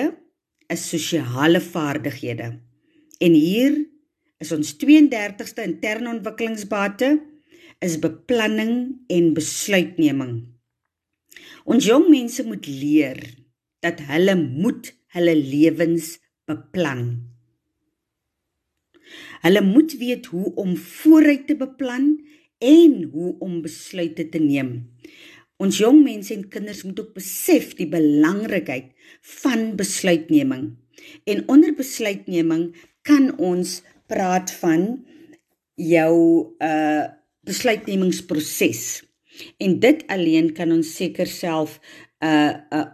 [0.72, 2.60] is sosiale vaardighede.
[3.20, 3.76] En hier
[4.42, 7.14] is ons 32ste interne ontwikkelingsbate
[7.82, 8.74] is beplanning
[9.10, 10.34] en besluitneming.
[11.66, 13.20] Ons jong mense moet leer
[13.82, 16.16] dat hulle moet hulle lewens
[16.48, 17.04] beplan.
[19.42, 22.14] Hulle moet weet hoe om vooruit te beplan
[22.62, 24.74] en hoe om besluite te neem.
[25.62, 28.90] Ons jong mense en kinders moet ook besef die belangrikheid
[29.42, 30.72] van besluitneming.
[31.26, 32.70] En onder besluitneming
[33.06, 33.80] kan ons
[34.12, 34.86] praat van
[35.80, 36.14] jou
[36.60, 37.08] uh
[37.42, 39.02] besluitnemingsproses.
[39.58, 41.80] En dit alleen kan ons seker self
[42.22, 42.90] 'n uh, 'n uh,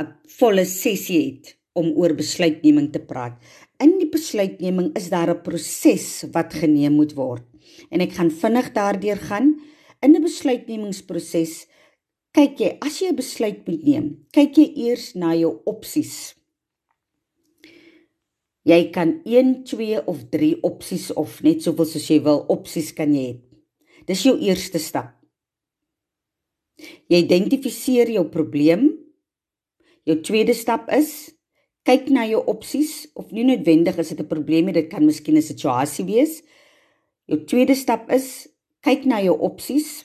[0.00, 3.36] 'n volle sessie het om oor besluitneming te praat.
[3.82, 7.44] In die besluitneming is daar 'n proses wat geneem moet word.
[7.90, 9.60] En ek gaan vinnig daardeur gaan.
[10.00, 11.66] In 'n besluitnemingsproses
[12.32, 16.34] kyk jy as jy 'n besluit moet neem, kyk jy eers na jou opsies.
[18.64, 23.12] Jy kan 1, 2 of 3 opsies of net soveel soos jy wil opsies kan
[23.12, 23.40] jy hê.
[24.08, 25.14] Dis jou eerste stap.
[27.08, 29.04] Jy identifiseer jou probleem,
[30.04, 31.32] Jou tweede stap is
[31.88, 35.36] kyk na jou opsies of nie noodwendig is dit 'n probleem nie, dit kan miskien
[35.36, 36.42] 'n situasie wees.
[37.26, 38.48] Jou tweede stap is
[38.82, 40.04] kyk na jou opsies.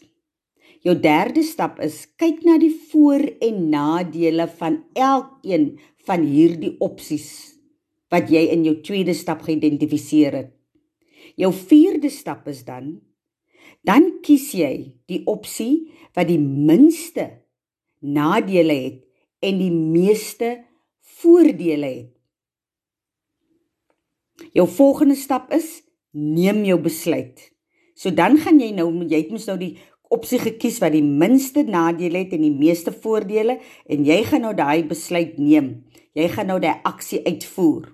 [0.84, 7.59] Jou derde stap is kyk na die voor en nadele van elkeen van hierdie opsies
[8.14, 10.52] wat jy in jou tweede stap geïdentifiseer het.
[11.40, 12.98] Jou vierde stap is dan
[13.88, 17.30] dan kies jy die opsie wat die minste
[18.04, 18.98] nadele het
[19.46, 20.50] en die meeste
[21.20, 22.10] voordele het.
[24.56, 25.80] Jou volgende stap is
[26.12, 27.40] neem jou besluit.
[27.96, 29.76] So dan gaan jy nou jy het mos nou die
[30.10, 34.56] opsie gekies wat die minste nadele het en die meeste voordele en jy gaan nou
[34.58, 35.86] daai besluit neem.
[36.18, 37.92] Jy gaan nou daai aksie uitvoer.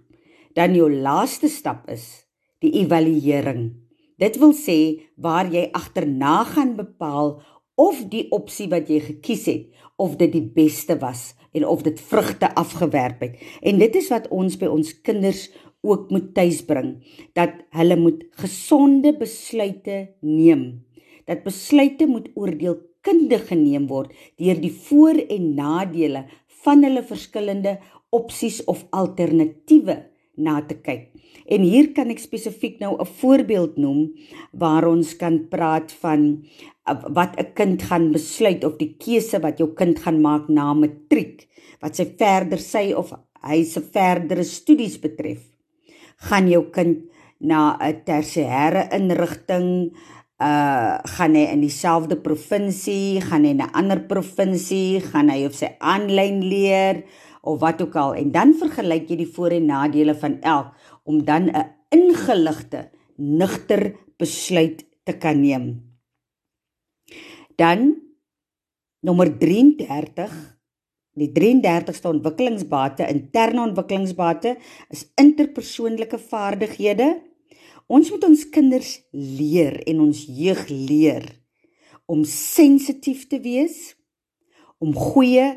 [0.56, 2.24] Dan jou laaste stap is
[2.64, 3.74] die evaluering.
[4.16, 4.78] Dit wil sê
[5.20, 7.42] waar jy agterna gaan bepaal
[7.76, 9.66] of die opsie wat jy gekies het
[10.00, 13.36] of dit die beste was en of dit vrugte afgewerp het.
[13.68, 15.50] En dit is wat ons by ons kinders
[15.84, 16.96] ook moet tuisbring
[17.36, 20.86] dat hulle moet gesonde besluite neem.
[21.28, 26.26] Dat besluite moet oordeelkundig geneem word deur die voor- en nadele
[26.64, 27.80] van hulle verskillende
[28.16, 31.12] opsies of alternatiewe na te kyk.
[31.46, 34.14] En hier kan ek spesifiek nou 'n voorbeeld noem
[34.52, 36.42] waar ons kan praat van
[36.90, 40.74] uh, wat 'n kind gaan besluit of die keuse wat jou kind gaan maak na
[40.74, 41.48] matriek,
[41.82, 45.42] wat sy verder sy of hy se verdere studies betref.
[46.18, 47.06] Gaan jou kind
[47.40, 49.92] na 'n tersiêre inrigting
[50.42, 55.54] uh gaan hy in dieselfde provinsie, gaan hy in 'n ander provinsie, gaan hy of
[55.54, 57.04] sy aanlyn leer
[57.46, 61.24] of wat ook al en dan vergelyk jy die voor en nadele van elk om
[61.26, 65.96] dan 'n ingeligte, nugter besluit te kan neem.
[67.56, 67.96] Dan
[69.00, 70.56] nommer 33
[71.16, 74.58] Die 33ste ontwikkelingsbate, interne ontwikkelingsbate
[74.92, 77.08] is interpersoonlike vaardighede.
[77.88, 81.30] Ons moet ons kinders leer en ons jeug leer
[82.12, 83.96] om sensitief te wees,
[84.78, 85.56] om goeie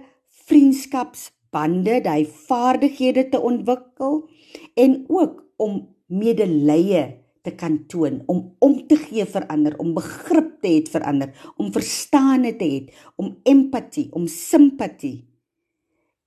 [1.49, 4.29] vriendskapsbande, daai vaardighede te ontwikkel
[4.77, 10.61] en ook om medelee te kan toon, om om te gee vir ander, om begrip
[10.61, 15.27] te hê vir ander, om verstaane te hê, om empatie, om simpatie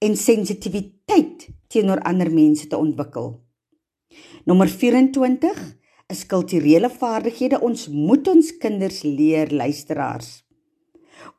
[0.02, 3.40] en sensitiwiteit teenoor ander mense te ontwikkel.
[4.46, 5.78] Nommer 24
[6.10, 7.62] is kulturele vaardighede.
[7.62, 10.42] Ons moet ons kinders leer luisteraars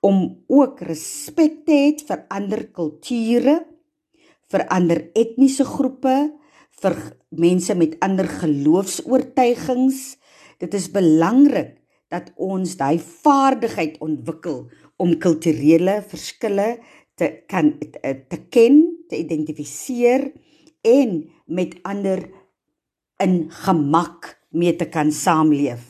[0.02, 3.60] om ook respek te hê vir ander kulture,
[4.52, 6.16] vir ander etniese groepe,
[6.82, 6.96] vir
[7.30, 10.16] mense met ander geloofs-oortuigings.
[10.60, 11.78] Dit is belangrik
[12.12, 14.66] dat ons daai vaardigheid ontwikkel
[15.00, 16.76] om kulturele verskille
[17.16, 20.28] te kan te ken, te identifiseer
[20.82, 22.24] en met ander
[23.22, 25.84] in gemak mee te kan saamleef.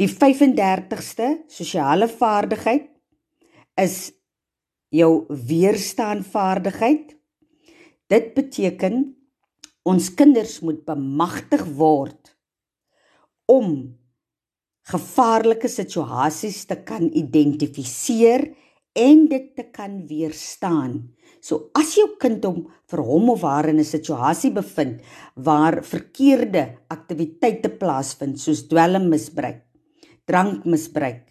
[0.00, 2.88] Die 35ste sosiale vaardigheid
[3.80, 4.10] is
[4.90, 7.14] jou weerstaanvaardigheid.
[8.10, 9.02] Dit beteken
[9.86, 12.34] ons kinders moet bemagtig word
[13.50, 13.70] om
[14.90, 18.50] gevaarlike situasies te kan identifiseer
[18.98, 20.98] en dit te kan weerstaan.
[21.40, 25.00] So as jou kind hom vir hom of haar in 'n situasie bevind
[25.36, 29.62] waar verkeerde aktiwiteite plaasvind soos dwelmmisbruik,
[30.26, 31.29] drankmisbruik,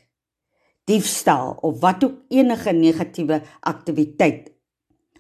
[0.90, 4.50] diefstal of wat ook enige negatiewe aktiwiteit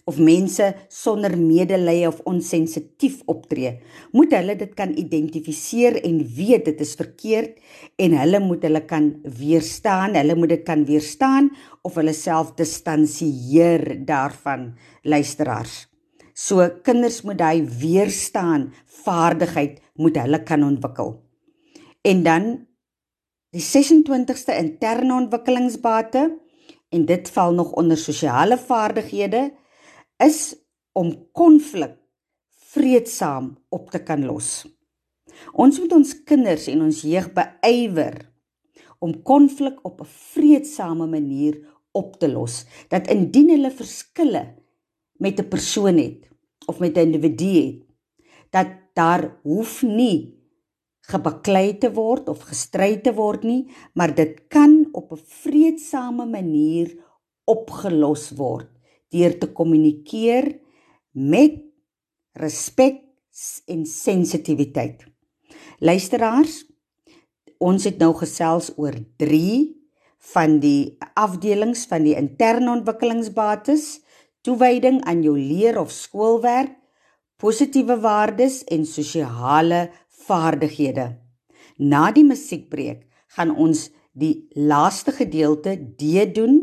[0.10, 3.76] of mense sonder medelee of onsensitief optree,
[4.16, 7.60] moet hulle dit kan identifiseer en weet dit is verkeerd
[8.02, 11.52] en hulle moet hulle kan weerstaan, hulle moet dit kan weerstaan
[11.86, 14.72] of hulle self distansieer daarvan
[15.06, 15.84] luisteraars.
[16.34, 18.70] So kinders moet hy weerstaan
[19.04, 21.18] vaardigheid moet hulle kan ontwikkel.
[22.08, 22.46] En dan
[23.56, 26.26] die 26ste interne ontwikkelingsbate
[26.94, 29.50] en dit val nog onder sosiale vaardighede
[30.22, 30.56] is
[30.94, 31.96] om konflik
[32.70, 34.68] vreedsaam op te kan los.
[35.54, 38.20] Ons moet ons kinders en ons jeug beywer
[39.00, 41.58] om konflik op 'n vreedsame manier
[41.92, 42.66] op te los.
[42.88, 44.56] Dat indien hulle verskille
[45.18, 46.30] met 'n persoon het
[46.66, 47.82] of met 'n individu het,
[48.50, 50.39] dat daar hoef nie
[51.10, 53.64] gebaklei te word of gestry te word nie,
[53.98, 56.94] maar dit kan op 'n vreedsame manier
[57.46, 58.70] opgelos word
[59.10, 60.60] deur te kommunikeer
[61.12, 61.58] met
[62.34, 63.02] respek
[63.66, 65.06] en sensitiwiteit.
[65.80, 66.66] Luisteraars,
[67.58, 69.76] ons het nou gesels oor 3
[70.34, 74.02] van die afdelings van die interne ontwikkelingsbates:
[74.42, 76.76] toewyding aan jou leer of skoolwerk,
[77.40, 79.90] positiewe waardes en sosiale
[80.30, 81.12] vaardighede.
[81.78, 86.62] Na die musiekbreek gaan ons die laaste gedeelte D doen,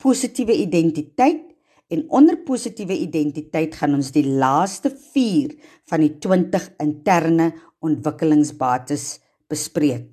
[0.00, 1.50] positiewe identiteit
[1.90, 5.56] En onder positiewe identiteit gaan ons die laaste 4
[5.90, 7.50] van die 20 interne
[7.82, 9.06] ontwikkelingsbates
[9.50, 10.06] bespreek.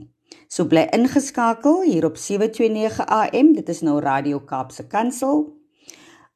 [0.50, 3.54] So bly ingeskakel hier op 729 AM.
[3.54, 5.46] Dit is nou Radio Kaapse Kansel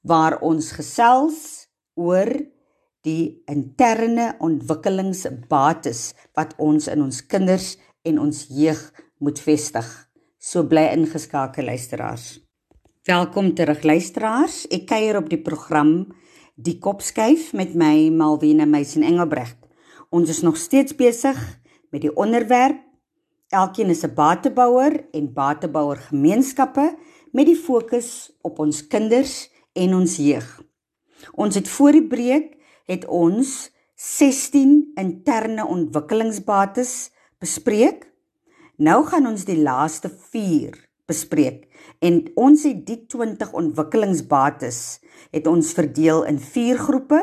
[0.05, 1.41] waar ons gesels
[1.97, 2.29] oor
[3.05, 6.01] die interne ontwikkelingsbates
[6.37, 7.75] wat ons in ons kinders
[8.07, 8.81] en ons jeug
[9.19, 9.87] moet vestig.
[10.37, 12.39] So bly ingeskakel luisteraars.
[13.05, 14.65] Welkom terug luisteraars.
[14.69, 16.11] Ek kuier op die program
[16.55, 19.57] Die Kopskuif met my Malwena Meisen Engelbregt.
[20.13, 21.37] Ons is nog steeds besig
[21.89, 22.81] met die onderwerp
[23.51, 26.97] Elkeen is 'n batebouer en batebouer gemeenskappe
[27.31, 30.63] met die fokus op ons kinders en ons jeug.
[31.35, 32.55] Ons het voor die breek
[32.89, 38.07] het ons 16 interne ontwikkelingsbates bespreek.
[38.81, 40.77] Nou gaan ons die laaste 4
[41.09, 41.67] bespreek
[41.99, 44.79] en ons het die 20 ontwikkelingsbates
[45.31, 47.21] het ons verdeel in 4 groepe.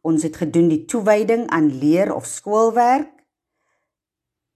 [0.00, 3.20] Ons het gedoen die toewyding aan leer of skoolwerk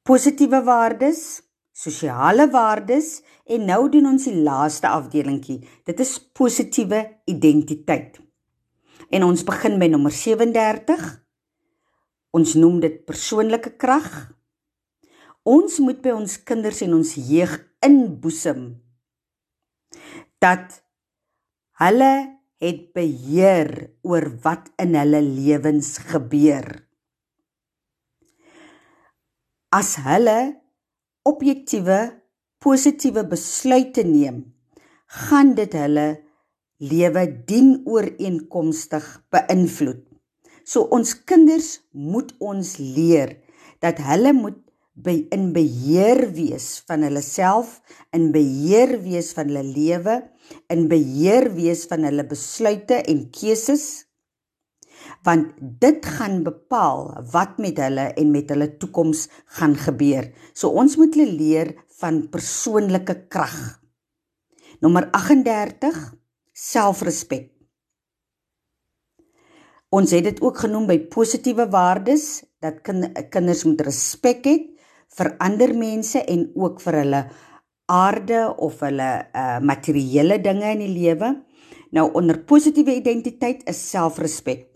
[0.05, 1.41] positiewe waardes,
[1.73, 5.63] sosiale waardes en nou doen ons die laaste afdelingkie.
[5.89, 8.21] Dit is positiewe identiteit.
[9.11, 11.05] En ons begin by nommer 37.
[12.35, 14.09] Ons noem dit persoonlike krag.
[15.45, 17.53] Ons moet by ons kinders en ons jeug
[17.85, 18.73] inboesem
[20.41, 20.81] dat
[21.81, 22.15] hulle
[22.65, 23.71] het beheer
[24.05, 26.85] oor wat in hulle lewens gebeur
[29.75, 30.55] as hulle
[31.27, 31.99] objektiewe
[32.63, 34.45] positiewe besluite neem,
[35.27, 36.07] gaan dit hulle
[36.91, 40.03] lewe dienooreenkomstig beïnvloed.
[40.65, 43.39] So ons kinders moet ons leer
[43.85, 44.61] dat hulle moet
[44.95, 47.81] by in beheer wees van hulle self,
[48.15, 50.21] in beheer wees van hulle lewe,
[50.71, 54.05] in beheer wees van hulle besluite en keuses
[55.25, 60.29] want dit gaan bepaal wat met hulle en met hulle toekoms gaan gebeur.
[60.53, 63.57] So ons moet hulle leer van persoonlike krag.
[64.85, 65.97] Nommer 38
[66.55, 67.51] selfrespek.
[69.95, 74.55] Ons het dit ook genoem by positiewe waardes dat kinders moet respek hê
[75.15, 77.21] vir ander mense en ook vir hulle
[77.91, 81.31] aarde of hulle uh, materiële dinge in die lewe.
[81.95, 84.67] Nou onder positiewe identiteit is selfrespek.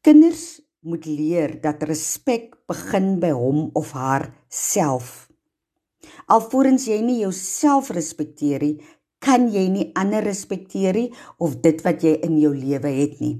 [0.00, 5.26] Kinders moet leer dat respek begin by hom of haar self.
[6.30, 8.76] Alvorens jy nie jouself respekteer nie,
[9.26, 11.10] kan jy nie ander respekteer nie
[11.42, 13.36] of dit wat jy in jou lewe het nie.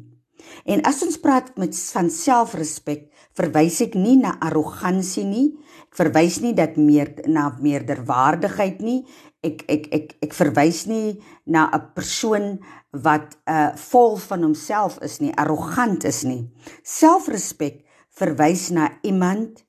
[0.66, 5.46] En as ons praat met van selfrespek, verwys ek nie na arrogansie nie.
[5.90, 9.00] Ek verwys nie dat meer na meerderwaardigheid nie.
[9.44, 12.58] Ek ek ek ek verwys nie na 'n persoon
[12.92, 16.50] wat uh vol van homself is nie, arrogant is nie.
[16.82, 19.64] Selfrespek verwys na iemand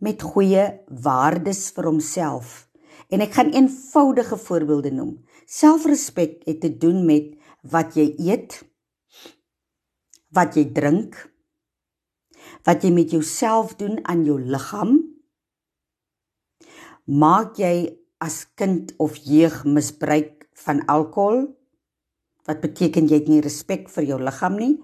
[0.00, 2.68] met goeie waardes vir homself.
[3.08, 5.24] En ek gaan eenvoudige voorbeelde noem.
[5.46, 8.60] Selfrespek het te doen met wat jy eet,
[10.34, 11.16] wat jy drink,
[12.64, 14.96] wat jy met jouself doen aan jou liggaam.
[17.04, 17.92] Maak jy
[18.24, 21.54] as kind of jeug misbruik van alkohol?
[22.44, 24.74] wat beteken jy het nie respek vir jou liggaam nie,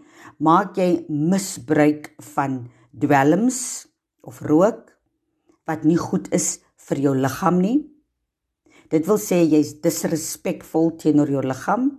[0.41, 2.63] maak jy misbruik van
[2.97, 3.61] dwelms
[4.27, 4.97] of rook
[5.69, 7.79] wat nie goed is vir jou liggaam nie.
[8.91, 11.91] Dit wil sê jy's disrespekvol teenoor jou liggaam.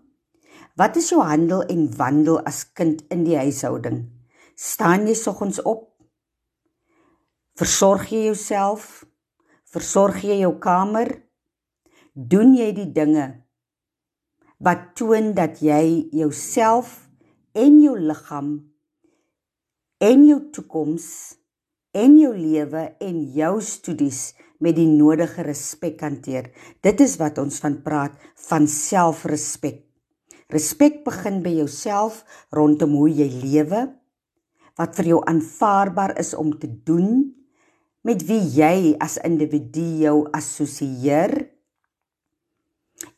[0.75, 4.03] Wat is jou handel en wandel as kind in die huishouding?
[4.55, 5.87] Staan jy soggens op?
[7.55, 9.05] Versorg jy jouself?
[9.71, 11.13] Versorg jy jou kamer?
[12.11, 13.29] Doen jy die dinge
[14.61, 17.07] wat toon dat jy jouself
[17.57, 18.51] en jou liggaam
[20.01, 21.07] en jou toekoms
[21.97, 24.19] en jou lewe en jou studies
[24.61, 26.51] met die nodige respek hanteer.
[26.85, 29.81] Dit is wat ons van praat van selfrespek.
[30.51, 33.85] Respek begin by jouself rondom hoe jy lewe,
[34.79, 37.31] wat vir jou aanvaarbaar is om te doen,
[38.07, 41.35] met wie jy as individu jou assosieer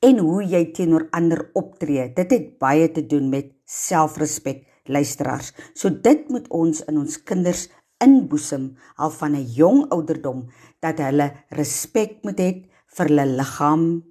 [0.04, 2.10] en hoe jy teenoor ander optree.
[2.16, 5.54] Dit het baie te doen met selfrespek, luisteraars.
[5.76, 7.70] So dit moet ons in ons kinders
[8.02, 10.48] inboesem al van 'n jong ouderdom
[10.82, 12.52] dat hulle respek moet hê
[12.96, 14.04] vir hulle liggaam,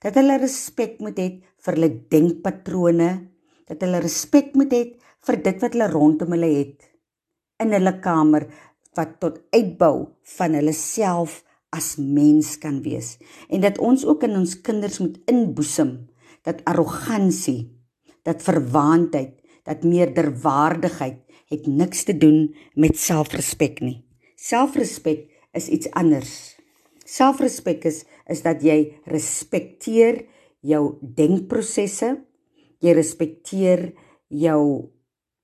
[0.00, 1.28] dat hulle respek moet hê
[1.64, 3.10] vir hulle denkpatrone,
[3.66, 4.82] dat hulle respek moet hê
[5.26, 6.86] vir dit wat hulle rondom hulle het
[7.62, 8.46] in hulle kamer
[8.96, 10.06] wat tot uitbou
[10.36, 11.42] van hulle self
[11.76, 13.16] as mens kan wees.
[13.52, 16.08] En dat ons ook in ons kinders moet inboesem
[16.46, 17.72] dat arrogansie,
[18.22, 19.34] dat verwaandheid,
[19.66, 24.02] dat meerderwaardigheid het niks te doen met selfrespek nie.
[24.36, 25.26] Selfrespek
[25.56, 26.56] is iets anders
[27.06, 30.24] Selfrespek is is dat jy respekteer
[30.66, 32.08] jou denkprosesse,
[32.82, 33.92] jy respekteer
[34.26, 34.90] jou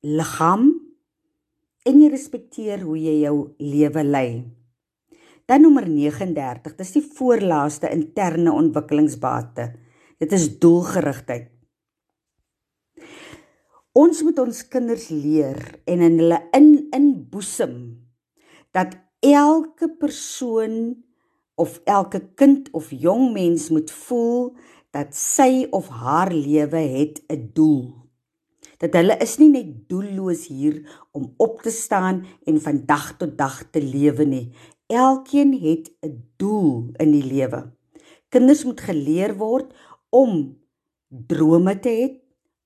[0.02, 0.64] liggaam
[1.86, 4.26] en jy respekteer hoe jy jou lewe lei.
[5.46, 9.68] Dan nommer 39, dis die voorlaaste interne ontwikkelingsbate.
[10.18, 11.51] Dit is doelgerigtheid.
[13.92, 17.74] Ons moet ons kinders leer en in hulle in inboesem
[18.72, 20.94] dat elke persoon
[21.60, 24.54] of elke kind of jong mens moet voel
[24.96, 27.92] dat sy of haar lewe het 'n doel.
[28.80, 30.80] Dat hulle is nie net doelloos hier
[31.12, 34.52] om op te staan en van dag tot dag te lewe nie.
[34.88, 37.72] Elkeen het 'n doel in die lewe.
[38.28, 39.74] Kinders moet geleer word
[40.08, 40.56] om
[41.08, 42.21] drome te hê,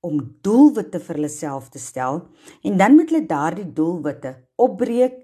[0.06, 2.22] om doelwitte vir hulle self te stel
[2.62, 4.34] en dan moet hulle daardie doelwitte
[4.66, 5.18] opbreek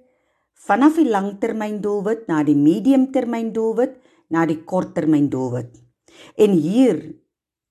[0.66, 3.99] vanaf die langtermyndoelwit na die mediumtermyndoelwit
[4.33, 5.74] na die korttermyndoelwit.
[6.39, 7.03] En hier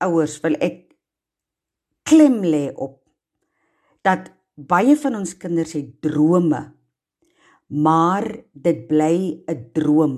[0.04, 0.84] ouers wil ek
[2.08, 3.00] klem lê op
[4.06, 6.66] dat baie van ons kinders het drome
[7.72, 10.16] maar dit bly 'n droom.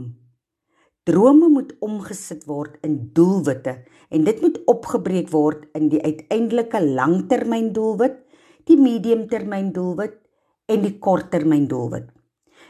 [1.04, 3.84] Drome moet omgesit word in doelwitte
[4.14, 8.20] en dit moet opgebreek word in die uiteindelike langtermyndoelwit,
[8.70, 10.20] die mediumtermyndoelwit
[10.72, 12.12] en die korttermyndoelwit.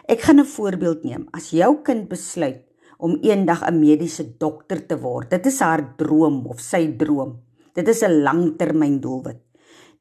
[0.08, 1.28] Ek gaan 'n voorbeeld neem.
[1.32, 2.64] As jou kind besluit
[2.98, 5.30] om eendag 'n mediese dokter te word.
[5.30, 7.39] Dit is haar droom of sy droom.
[7.74, 9.41] Dit is 'n langtermyndoelwit.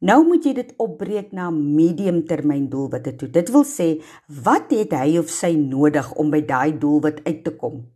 [0.00, 3.28] Nou moet jy dit opbreek na mediumtermyndoelwitte toe.
[3.30, 7.52] Dit wil sê, wat het hy of sy nodig om by daai doelwit uit te
[7.54, 7.86] kom?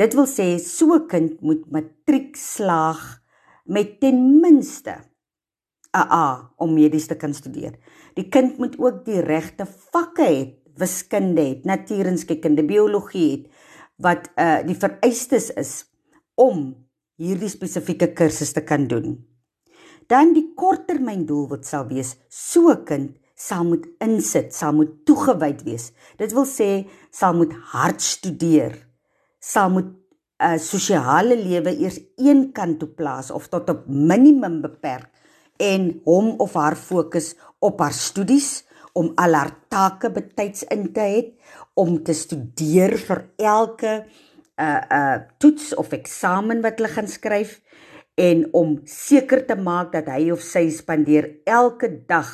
[0.00, 3.20] Dit wil sê so 'n kind moet matriek slaag
[3.64, 4.94] met ten minste
[5.92, 7.76] 'n A om medies te kan studeer.
[8.14, 10.40] Die kind moet ook die regte vakke hê,
[10.76, 13.44] wiskunde het, natuurenskekunde, biologie het,
[13.96, 15.84] wat uh die vereistes is
[16.34, 19.26] om hierdie spesifieke kursus te kan doen.
[20.06, 25.62] Dan die korttermyndoel wat sal wees, so 'n kind sal moet insit, sal moet toegewyd
[25.62, 25.92] wees.
[26.16, 28.89] Dit wil sê sal moet hard studeer,
[29.40, 29.90] sal moet
[30.40, 35.08] 'n uh, sosiale lewe eers een kant toe plaas of tot op minimum beperk
[35.56, 41.00] en hom of haar fokus op haar studies om al haar take betyds in te
[41.00, 41.20] hê
[41.74, 43.92] om te studeer vir elke
[44.60, 47.60] uh uh toets of eksamen wat hulle gaan skryf
[48.20, 52.28] en om seker te maak dat hy of sy spandeer elke dag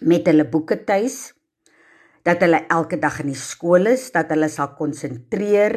[0.00, 1.34] met hulle boeke tuis
[2.24, 5.76] dat hulle elke dag in die skool is dat hulle sal konsentreer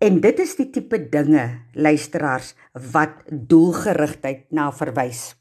[0.00, 2.54] en dit is die tipe dinge luisteraars
[2.92, 5.36] wat doelgerigtheid na verwys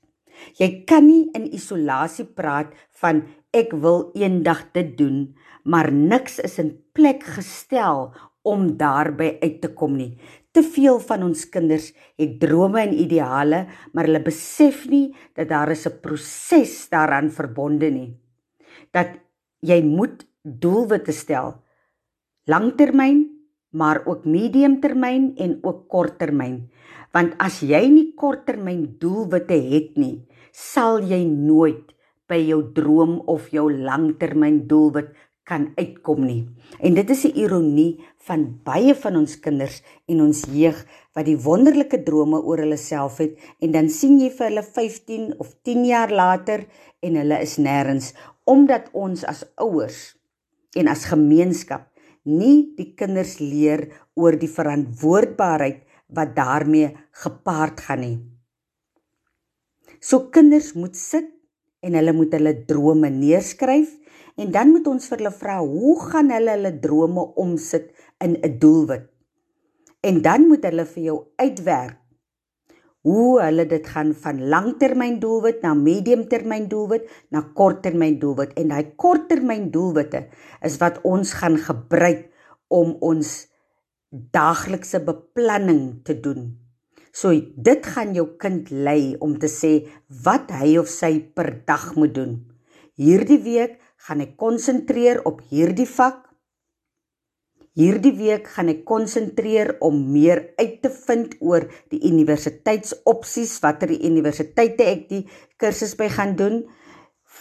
[0.60, 3.26] jy kan nie in isolasie praat van
[3.56, 5.20] ek wil eendag dit doen
[5.66, 8.12] maar niks is in plek gestel
[8.46, 10.14] om daarby uit te kom nie.
[10.54, 11.90] Te veel van ons kinders
[12.20, 17.90] het drome en ideale, maar hulle besef nie dat daar is 'n proses daaraan verbonde
[17.90, 18.20] nie.
[18.94, 19.18] Dat
[19.60, 21.64] jy moet doelwitte stel.
[22.46, 23.35] Langtermyn,
[23.76, 26.64] maar ook mediumtermyn en ook korttermyn.
[27.16, 31.92] Want as jy nie korttermyn doelwitte het nie, sal jy nooit
[32.32, 35.12] by jou droom of jou langtermyn doelwit
[35.46, 36.48] kan uitkom nie.
[36.82, 40.78] En dit is 'n ironie van baie van ons kinders en ons jeug
[41.14, 45.34] wat die wonderlike drome oor hulle self het en dan sien jy vir hulle 15
[45.38, 46.66] of 10 jaar later
[47.00, 48.14] en hulle is nêrens
[48.44, 50.18] omdat ons as ouers
[50.76, 51.88] en as gemeenskap
[52.26, 55.84] nie die kinders leer oor die verantwoordbaarheid
[56.16, 58.18] wat daarmee gepaard gaan nie.
[60.00, 61.32] So kinders moet sit
[61.82, 63.94] en hulle moet hulle drome neerskryf
[64.36, 67.92] En dan moet ons vir hulle vra, hoe gaan hulle hulle drome omsit
[68.24, 69.06] in 'n doelwit?
[70.04, 71.96] En dan moet hulle vir jou uitwerk
[73.06, 78.96] hoe hulle dit gaan van langtermyn doelwit na mediumtermyn doelwit na korttermyn doelwit en daai
[78.98, 80.26] korttermyn doelwitte
[80.66, 82.26] is wat ons gaan gebruik
[82.74, 83.34] om ons
[84.10, 86.56] daaglikse beplanning te doen.
[87.16, 89.86] So dit gaan jou kind lei om te sê
[90.26, 92.40] wat hy of sy per dag moet doen.
[92.98, 93.78] Hierdie week
[94.08, 96.25] gaan ek konsentreer op hierdie vak.
[97.76, 104.00] Hierdie week gaan ek konsentreer om meer uit te vind oor die universiteitsopsies, watter die
[104.08, 105.26] universiteite ek die
[105.60, 106.62] kursus by gaan doen.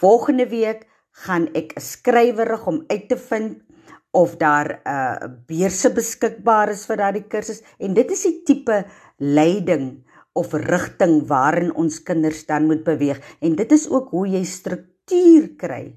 [0.01, 0.83] Volgende week
[1.23, 3.63] gaan ek 'n skrywerig om uit te vind
[4.11, 7.63] of daar 'n uh, beurse beskikbaar is vir daardie kursus.
[7.79, 8.83] En dit is die tipe
[9.17, 13.23] leiding of rigting waarin ons kinders dan moet beweeg.
[13.39, 15.95] En dit is ook hoe jy struktuur kry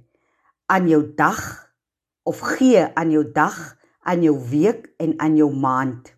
[0.66, 1.74] aan jou dag
[2.22, 3.78] of gee aan jou dag
[4.09, 6.13] aan jou week en aan jou maand.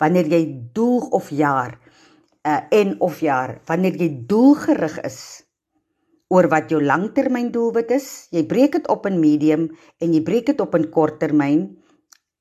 [0.00, 0.42] Wanneer jy
[0.76, 1.78] doel of jaar
[2.46, 5.20] uh, en of jaar, wanneer jy doelgerig is
[6.30, 9.66] oor wat jou langtermyndoelwit is, jy breek dit op in medium
[10.00, 11.64] en jy breek dit op in korttermyn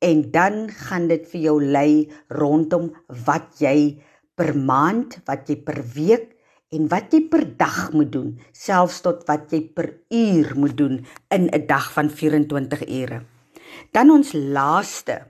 [0.05, 1.91] en dan gaan dit vir jou lei
[2.31, 2.91] rondom
[3.25, 3.99] wat jy
[4.39, 6.29] per maand, wat jy per week
[6.71, 11.01] en wat jy per dag moet doen, selfs tot wat jy per uur moet doen
[11.33, 13.25] in 'n dag van 24 ure.
[13.91, 15.21] Dan ons laaste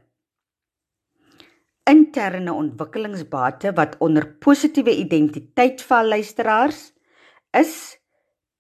[1.90, 6.82] interne ontwikkelingsbate wat onder positiewe identiteit val luisteraars
[7.58, 7.74] is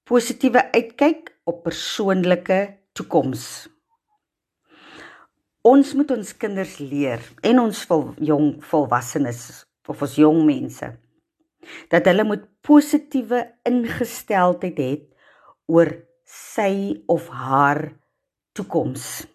[0.09, 2.59] positiewe uitkyk op persoonlike
[2.97, 3.43] toekoms.
[5.61, 9.43] Ons moet ons kinders leer en ons vol jong volwassenes
[9.89, 10.89] of ons jong mense
[11.91, 15.03] dat hulle moet positiewe ingesteldheid het
[15.69, 15.91] oor
[16.29, 17.89] sy of haar
[18.57, 19.27] toekoms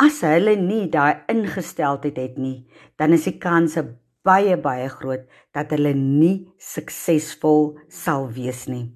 [0.00, 2.64] as hulle nie daai ingesteldheid het nie,
[2.96, 3.84] dan is die kanse
[4.24, 5.26] baie baie groot
[5.56, 8.88] dat hulle nie suksesvol sal wees nie.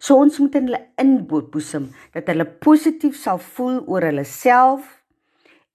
[0.00, 4.99] So ons moet hulle inboesem dat hulle positief sal voel oor hulle self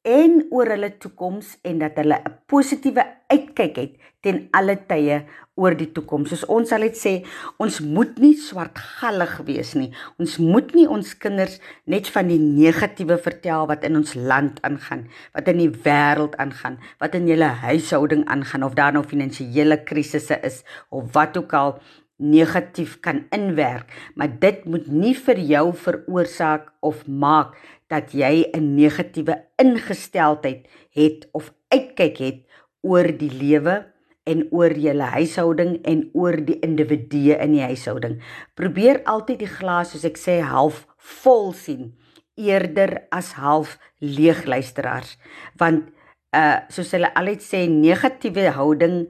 [0.05, 5.23] en oor hulle toekoms en dat hulle 'n positiewe uitkyk het ten alle tye
[5.55, 6.29] oor die toekoms.
[6.29, 7.13] Soos ons sal dit sê,
[7.61, 9.91] ons moet nie swartgallig wees nie.
[10.19, 15.07] Ons moet nie ons kinders net van die negatiewe vertel wat in ons land aangaan,
[15.33, 20.39] wat in die wêreld aangaan, wat in julle huishouding aangaan of daar nou finansiële krisisse
[20.43, 21.79] is of wat ook al
[22.17, 27.57] negatief kan inwerk, maar dit moet nie vir jou veroorsaak of maak
[27.91, 32.39] dat jy 'n negatiewe ingesteldheid het of uitkyk het
[32.81, 33.85] oor die lewe
[34.23, 38.21] en oor julle huishouding en oor die individue in die huishouding.
[38.55, 40.87] Probeer altyd die glas soos ek sê half
[41.21, 41.93] vol sien
[42.35, 45.15] eerder as half leeg luisteraars
[45.61, 45.91] want
[46.35, 49.05] uh soos hulle altyd sê negatiewe houding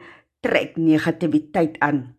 [0.45, 2.16] trek negativiteit aan.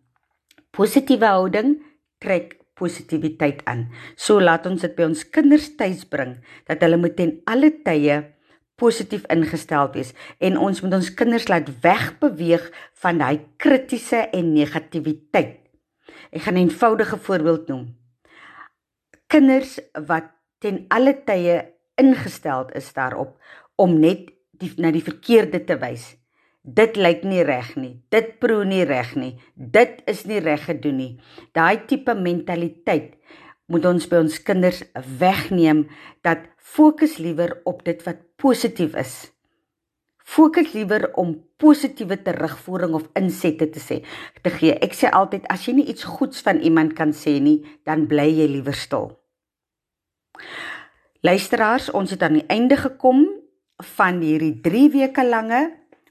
[0.77, 1.77] Positiewe houding
[2.21, 3.87] trek positiwiteit aan.
[4.13, 6.35] So laat ons dit by ons kinders tuis bring
[6.69, 8.19] dat hulle moet ten alle tye
[8.77, 12.67] positief ingestel wees en ons moet ons kinders laat wegbeweeg
[13.01, 15.57] van daai kritiese en negativiteit.
[16.29, 17.97] Ek gaan 'n eenvoudige voorbeeld noem.
[19.27, 20.29] Kinders wat
[20.61, 23.41] ten alle tye ingestel is daarop
[23.75, 26.13] om net die, na die verkeerde te wys
[26.61, 27.93] dit lyk nie reg nie.
[28.11, 29.35] Dit proe nie reg nie.
[29.55, 31.13] Dit is nie reg gedoen nie.
[31.55, 33.15] Daai tipe mentaliteit
[33.67, 34.83] moet ons by ons kinders
[35.19, 35.87] wegneem
[36.23, 39.15] dat fokus liewer op dit wat positief is.
[40.27, 44.01] Fokus liewer om positiewe terugvoering of insette te sê
[44.43, 44.75] te gee.
[44.83, 48.27] Ek sê altyd as jy nie iets goeds van iemand kan sê nie, dan bly
[48.27, 49.13] jy liewer stil.
[51.23, 53.25] Luisteraars, ons het aan die einde gekom
[53.95, 55.63] van hierdie 3 weke lange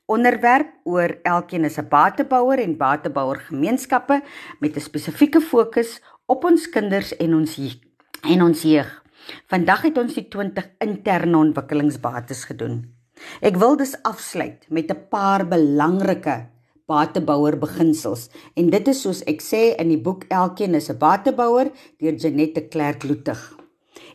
[0.07, 4.23] onderwerp oor elkeen is 'n batebouer en batebouer gemeenskappe
[4.61, 7.79] met 'n spesifieke fokus op ons kinders en ons
[8.23, 9.05] en ons jeug.
[9.47, 12.95] Vandag het ons die 20 interne ontwikkelingsbates gedoen.
[13.41, 16.49] Ek wil dus afsluit met 'n paar belangrike
[16.87, 21.71] batebouer beginsels en dit is soos ek sê in die boek Elkeen is 'n batebouer
[21.99, 23.57] deur Janette Clerk Lutig.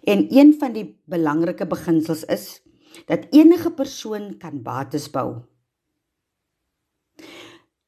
[0.04, 2.62] En een van die belangrike beginsels is
[3.06, 5.51] dat enige persoon kan bates bou.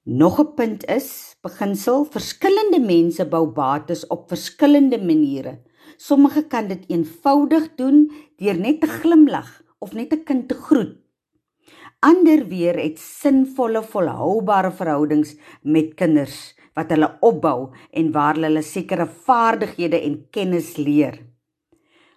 [0.03, 5.61] Nog 'n punt is beginsel verskillende mense bou bates op verskillende maniere.
[5.97, 10.97] Sommige kan dit eenvoudig doen deur net te glimlag of net 'n kind te groet.
[11.99, 19.07] Ander weer het sinvolle volhoubare verhoudings met kinders wat hulle opbou en waar hulle sekere
[19.07, 21.25] vaardighede en kennis leer.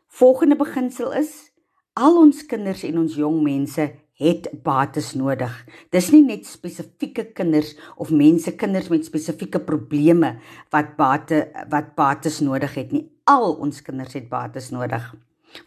[0.07, 1.53] Volgende beginsel is
[1.93, 5.53] al ons kinders en ons jong mense het bates nodig.
[5.93, 10.37] Dis nie net spesifieke kinders of mense kinders met spesifieke probleme
[10.73, 13.05] wat bate wat bates nodig het nie.
[13.29, 15.05] Al ons kinders het bates nodig.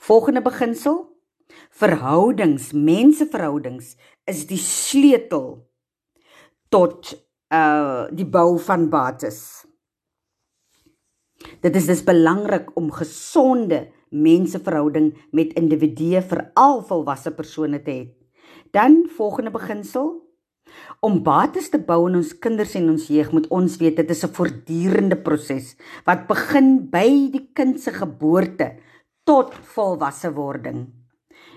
[0.02, 1.06] Volgende beginsel:
[1.70, 3.96] Verhoudings, menseverhoudings
[4.26, 5.66] is die sleutel
[6.70, 7.14] tot
[7.54, 9.66] uh die bou van bates.
[11.62, 18.19] Dit is dus belangrik om gesonde menseverhouding met individue veral volwasse persone te hê.
[18.72, 20.30] Dan volgende beginsel
[21.00, 24.24] om bates te bou in ons kinders en ons jeug moet ons weet dit is
[24.24, 28.78] 'n voortdurende proses wat begin by die kind se geboorte
[29.24, 30.94] tot volwasse wording.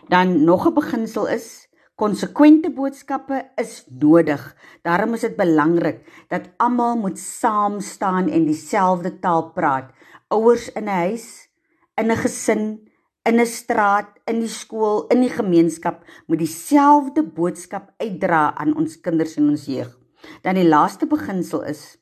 [0.08, 4.40] Dan nog 'n beginsel is konsekwente boodskappe is nodig.
[4.82, 9.92] Daarom is dit belangrik dat almal moet saam staan en dieselfde taal praat.
[10.28, 11.48] Ouers in 'n huis,
[11.94, 12.88] in 'n gesin,
[13.24, 19.00] in 'n straat, in die skool, in die gemeenskap moet dieselfde boodskap uitdra aan ons
[19.00, 19.98] kinders en ons jeug.
[20.42, 21.98] Dan die laaste beginsel is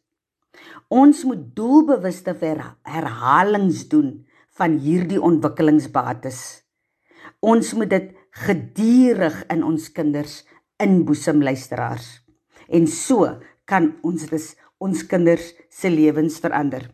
[0.88, 2.34] ons moet doelbewuste
[2.82, 4.26] herhalings doen
[4.58, 6.64] van hierdie ontwikkelingsbates.
[7.40, 10.44] Ons moet dit gedurig in ons kinders
[10.82, 12.20] inboesem luisteraars.
[12.68, 16.90] En so kan ons dus ons kinders se lewens verander.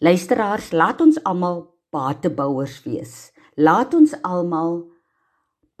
[0.00, 3.30] Luisteraars, laat ons almal batebouers wees.
[3.56, 4.84] Laat ons almal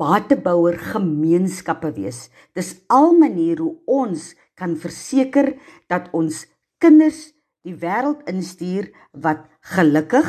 [0.00, 2.28] batebouer gemeenskappe wees.
[2.56, 5.54] Dis al maniere hoe ons kan verseker
[5.92, 6.44] dat ons
[6.80, 7.30] kinders
[7.64, 9.44] die wêreld instuur wat
[9.74, 10.28] gelukkig,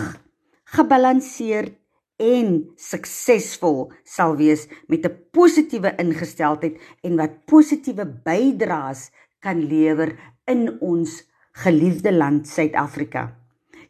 [0.75, 1.77] gebalanseerd
[2.21, 9.09] en suksesvol sal wees met 'n positiewe ingesteldheid en wat positiewe bydraes
[9.39, 10.15] kan lewer
[10.45, 13.40] in ons geliefde land Suid-Afrika.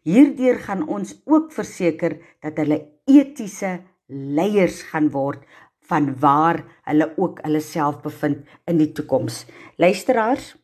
[0.01, 5.43] Hierdeur gaan ons ook verseker dat hulle etiese leiers gaan word
[5.91, 9.43] van waar hulle ook hulle self bevind in die toekoms.
[9.77, 10.55] Luisteraars,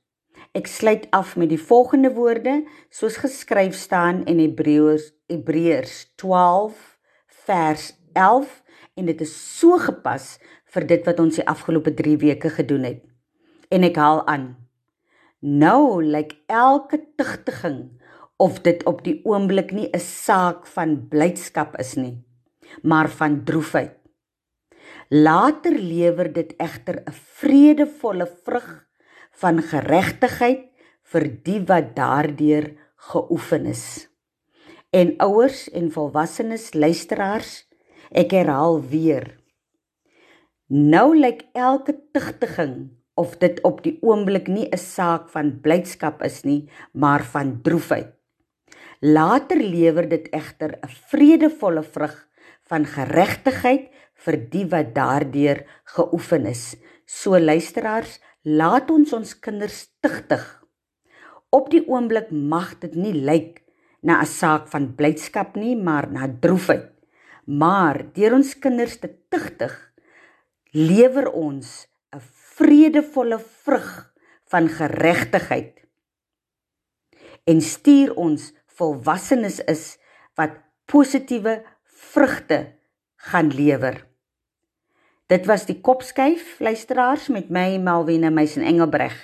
[0.57, 6.97] ek sluit af met die volgende woorde soos geskryf staan in Hebreërs Hebreërs 12
[7.45, 8.61] vers 11
[8.97, 10.38] en dit is so gepas
[10.73, 13.03] vir dit wat ons die afgelope 3 weke gedoen het.
[13.69, 14.55] En ek haal aan.
[15.43, 17.97] Nou lyk like elke tugtiging
[18.38, 22.23] of dit op die oomblik nie 'n saak van blydskap is nie,
[22.81, 23.97] maar van droefheid.
[25.09, 28.88] Later lewer dit egter 'n vredevolle vrug
[29.31, 30.69] van geregtigheid
[31.03, 34.09] vir die wat daardeur geoefen is.
[34.89, 37.67] En ouers en volwassenes luisteraars,
[38.11, 39.39] ek herhaal weer.
[40.67, 46.43] Nou lyk elke tugtiging of dit op die oomblik nie 'n saak van blydskap is
[46.43, 48.16] nie, maar van droefheid.
[49.00, 52.28] Later lewer dit egter 'n vredevolle vrug
[52.66, 53.91] van geregtigheid
[54.26, 56.76] vir die wat daardeur geoefen is.
[57.06, 60.64] So luisteraars, laat ons ons kinders tugtig.
[61.50, 63.64] Op die oomblik mag dit nie lyk
[64.02, 66.91] na 'n saak van blydskap nie, maar na droefheid.
[67.45, 69.91] Maar deur ons kinders te tugtig,
[70.72, 72.22] lewer ons 'n
[72.58, 74.14] vredevolle vrug
[74.50, 75.86] van geregtigheid
[77.48, 79.97] en stuur ons volwassenes is
[80.38, 82.59] wat positiewe vrugte
[83.30, 84.05] gaan lewer.
[85.28, 89.15] Dit was die kopskuif luisteraars met my Malwena Meisen Engelbreg.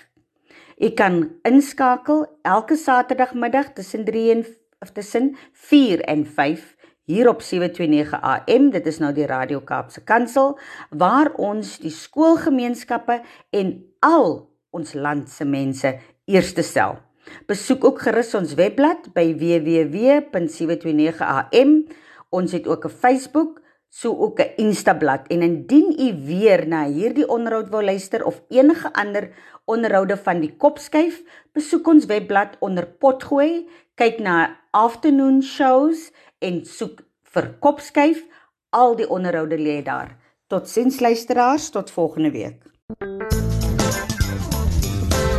[0.78, 4.45] U kan inskakel elke Saterdagmiddag tussen 3 en
[4.84, 6.76] of tussen 4 en 5
[7.08, 8.70] hier op 729 AM.
[8.72, 10.58] Dit is nou die Radio Kaapse Kansel
[10.89, 13.22] waar ons die skoolgemeenskappe
[13.56, 13.74] en
[14.04, 15.95] al ons land se mense
[16.26, 16.99] eerste stel.
[17.48, 21.84] Besoek ook gerus ons webblad by www.729am.
[22.30, 27.28] Ons het ook 'n Facebook, so ook 'n Instablad en indien u weer na hierdie
[27.28, 29.30] onderhoud wil luister of enige ander
[29.66, 37.02] onderhoude van die Kopskuif, besoek ons webblad onder Potgooi, kyk na afternoon shows en soek
[37.34, 38.26] vir Kopskuif.
[38.70, 40.18] Al die onderhoude lê daar.
[40.48, 43.43] Totsiens luisteraars, tot volgende week.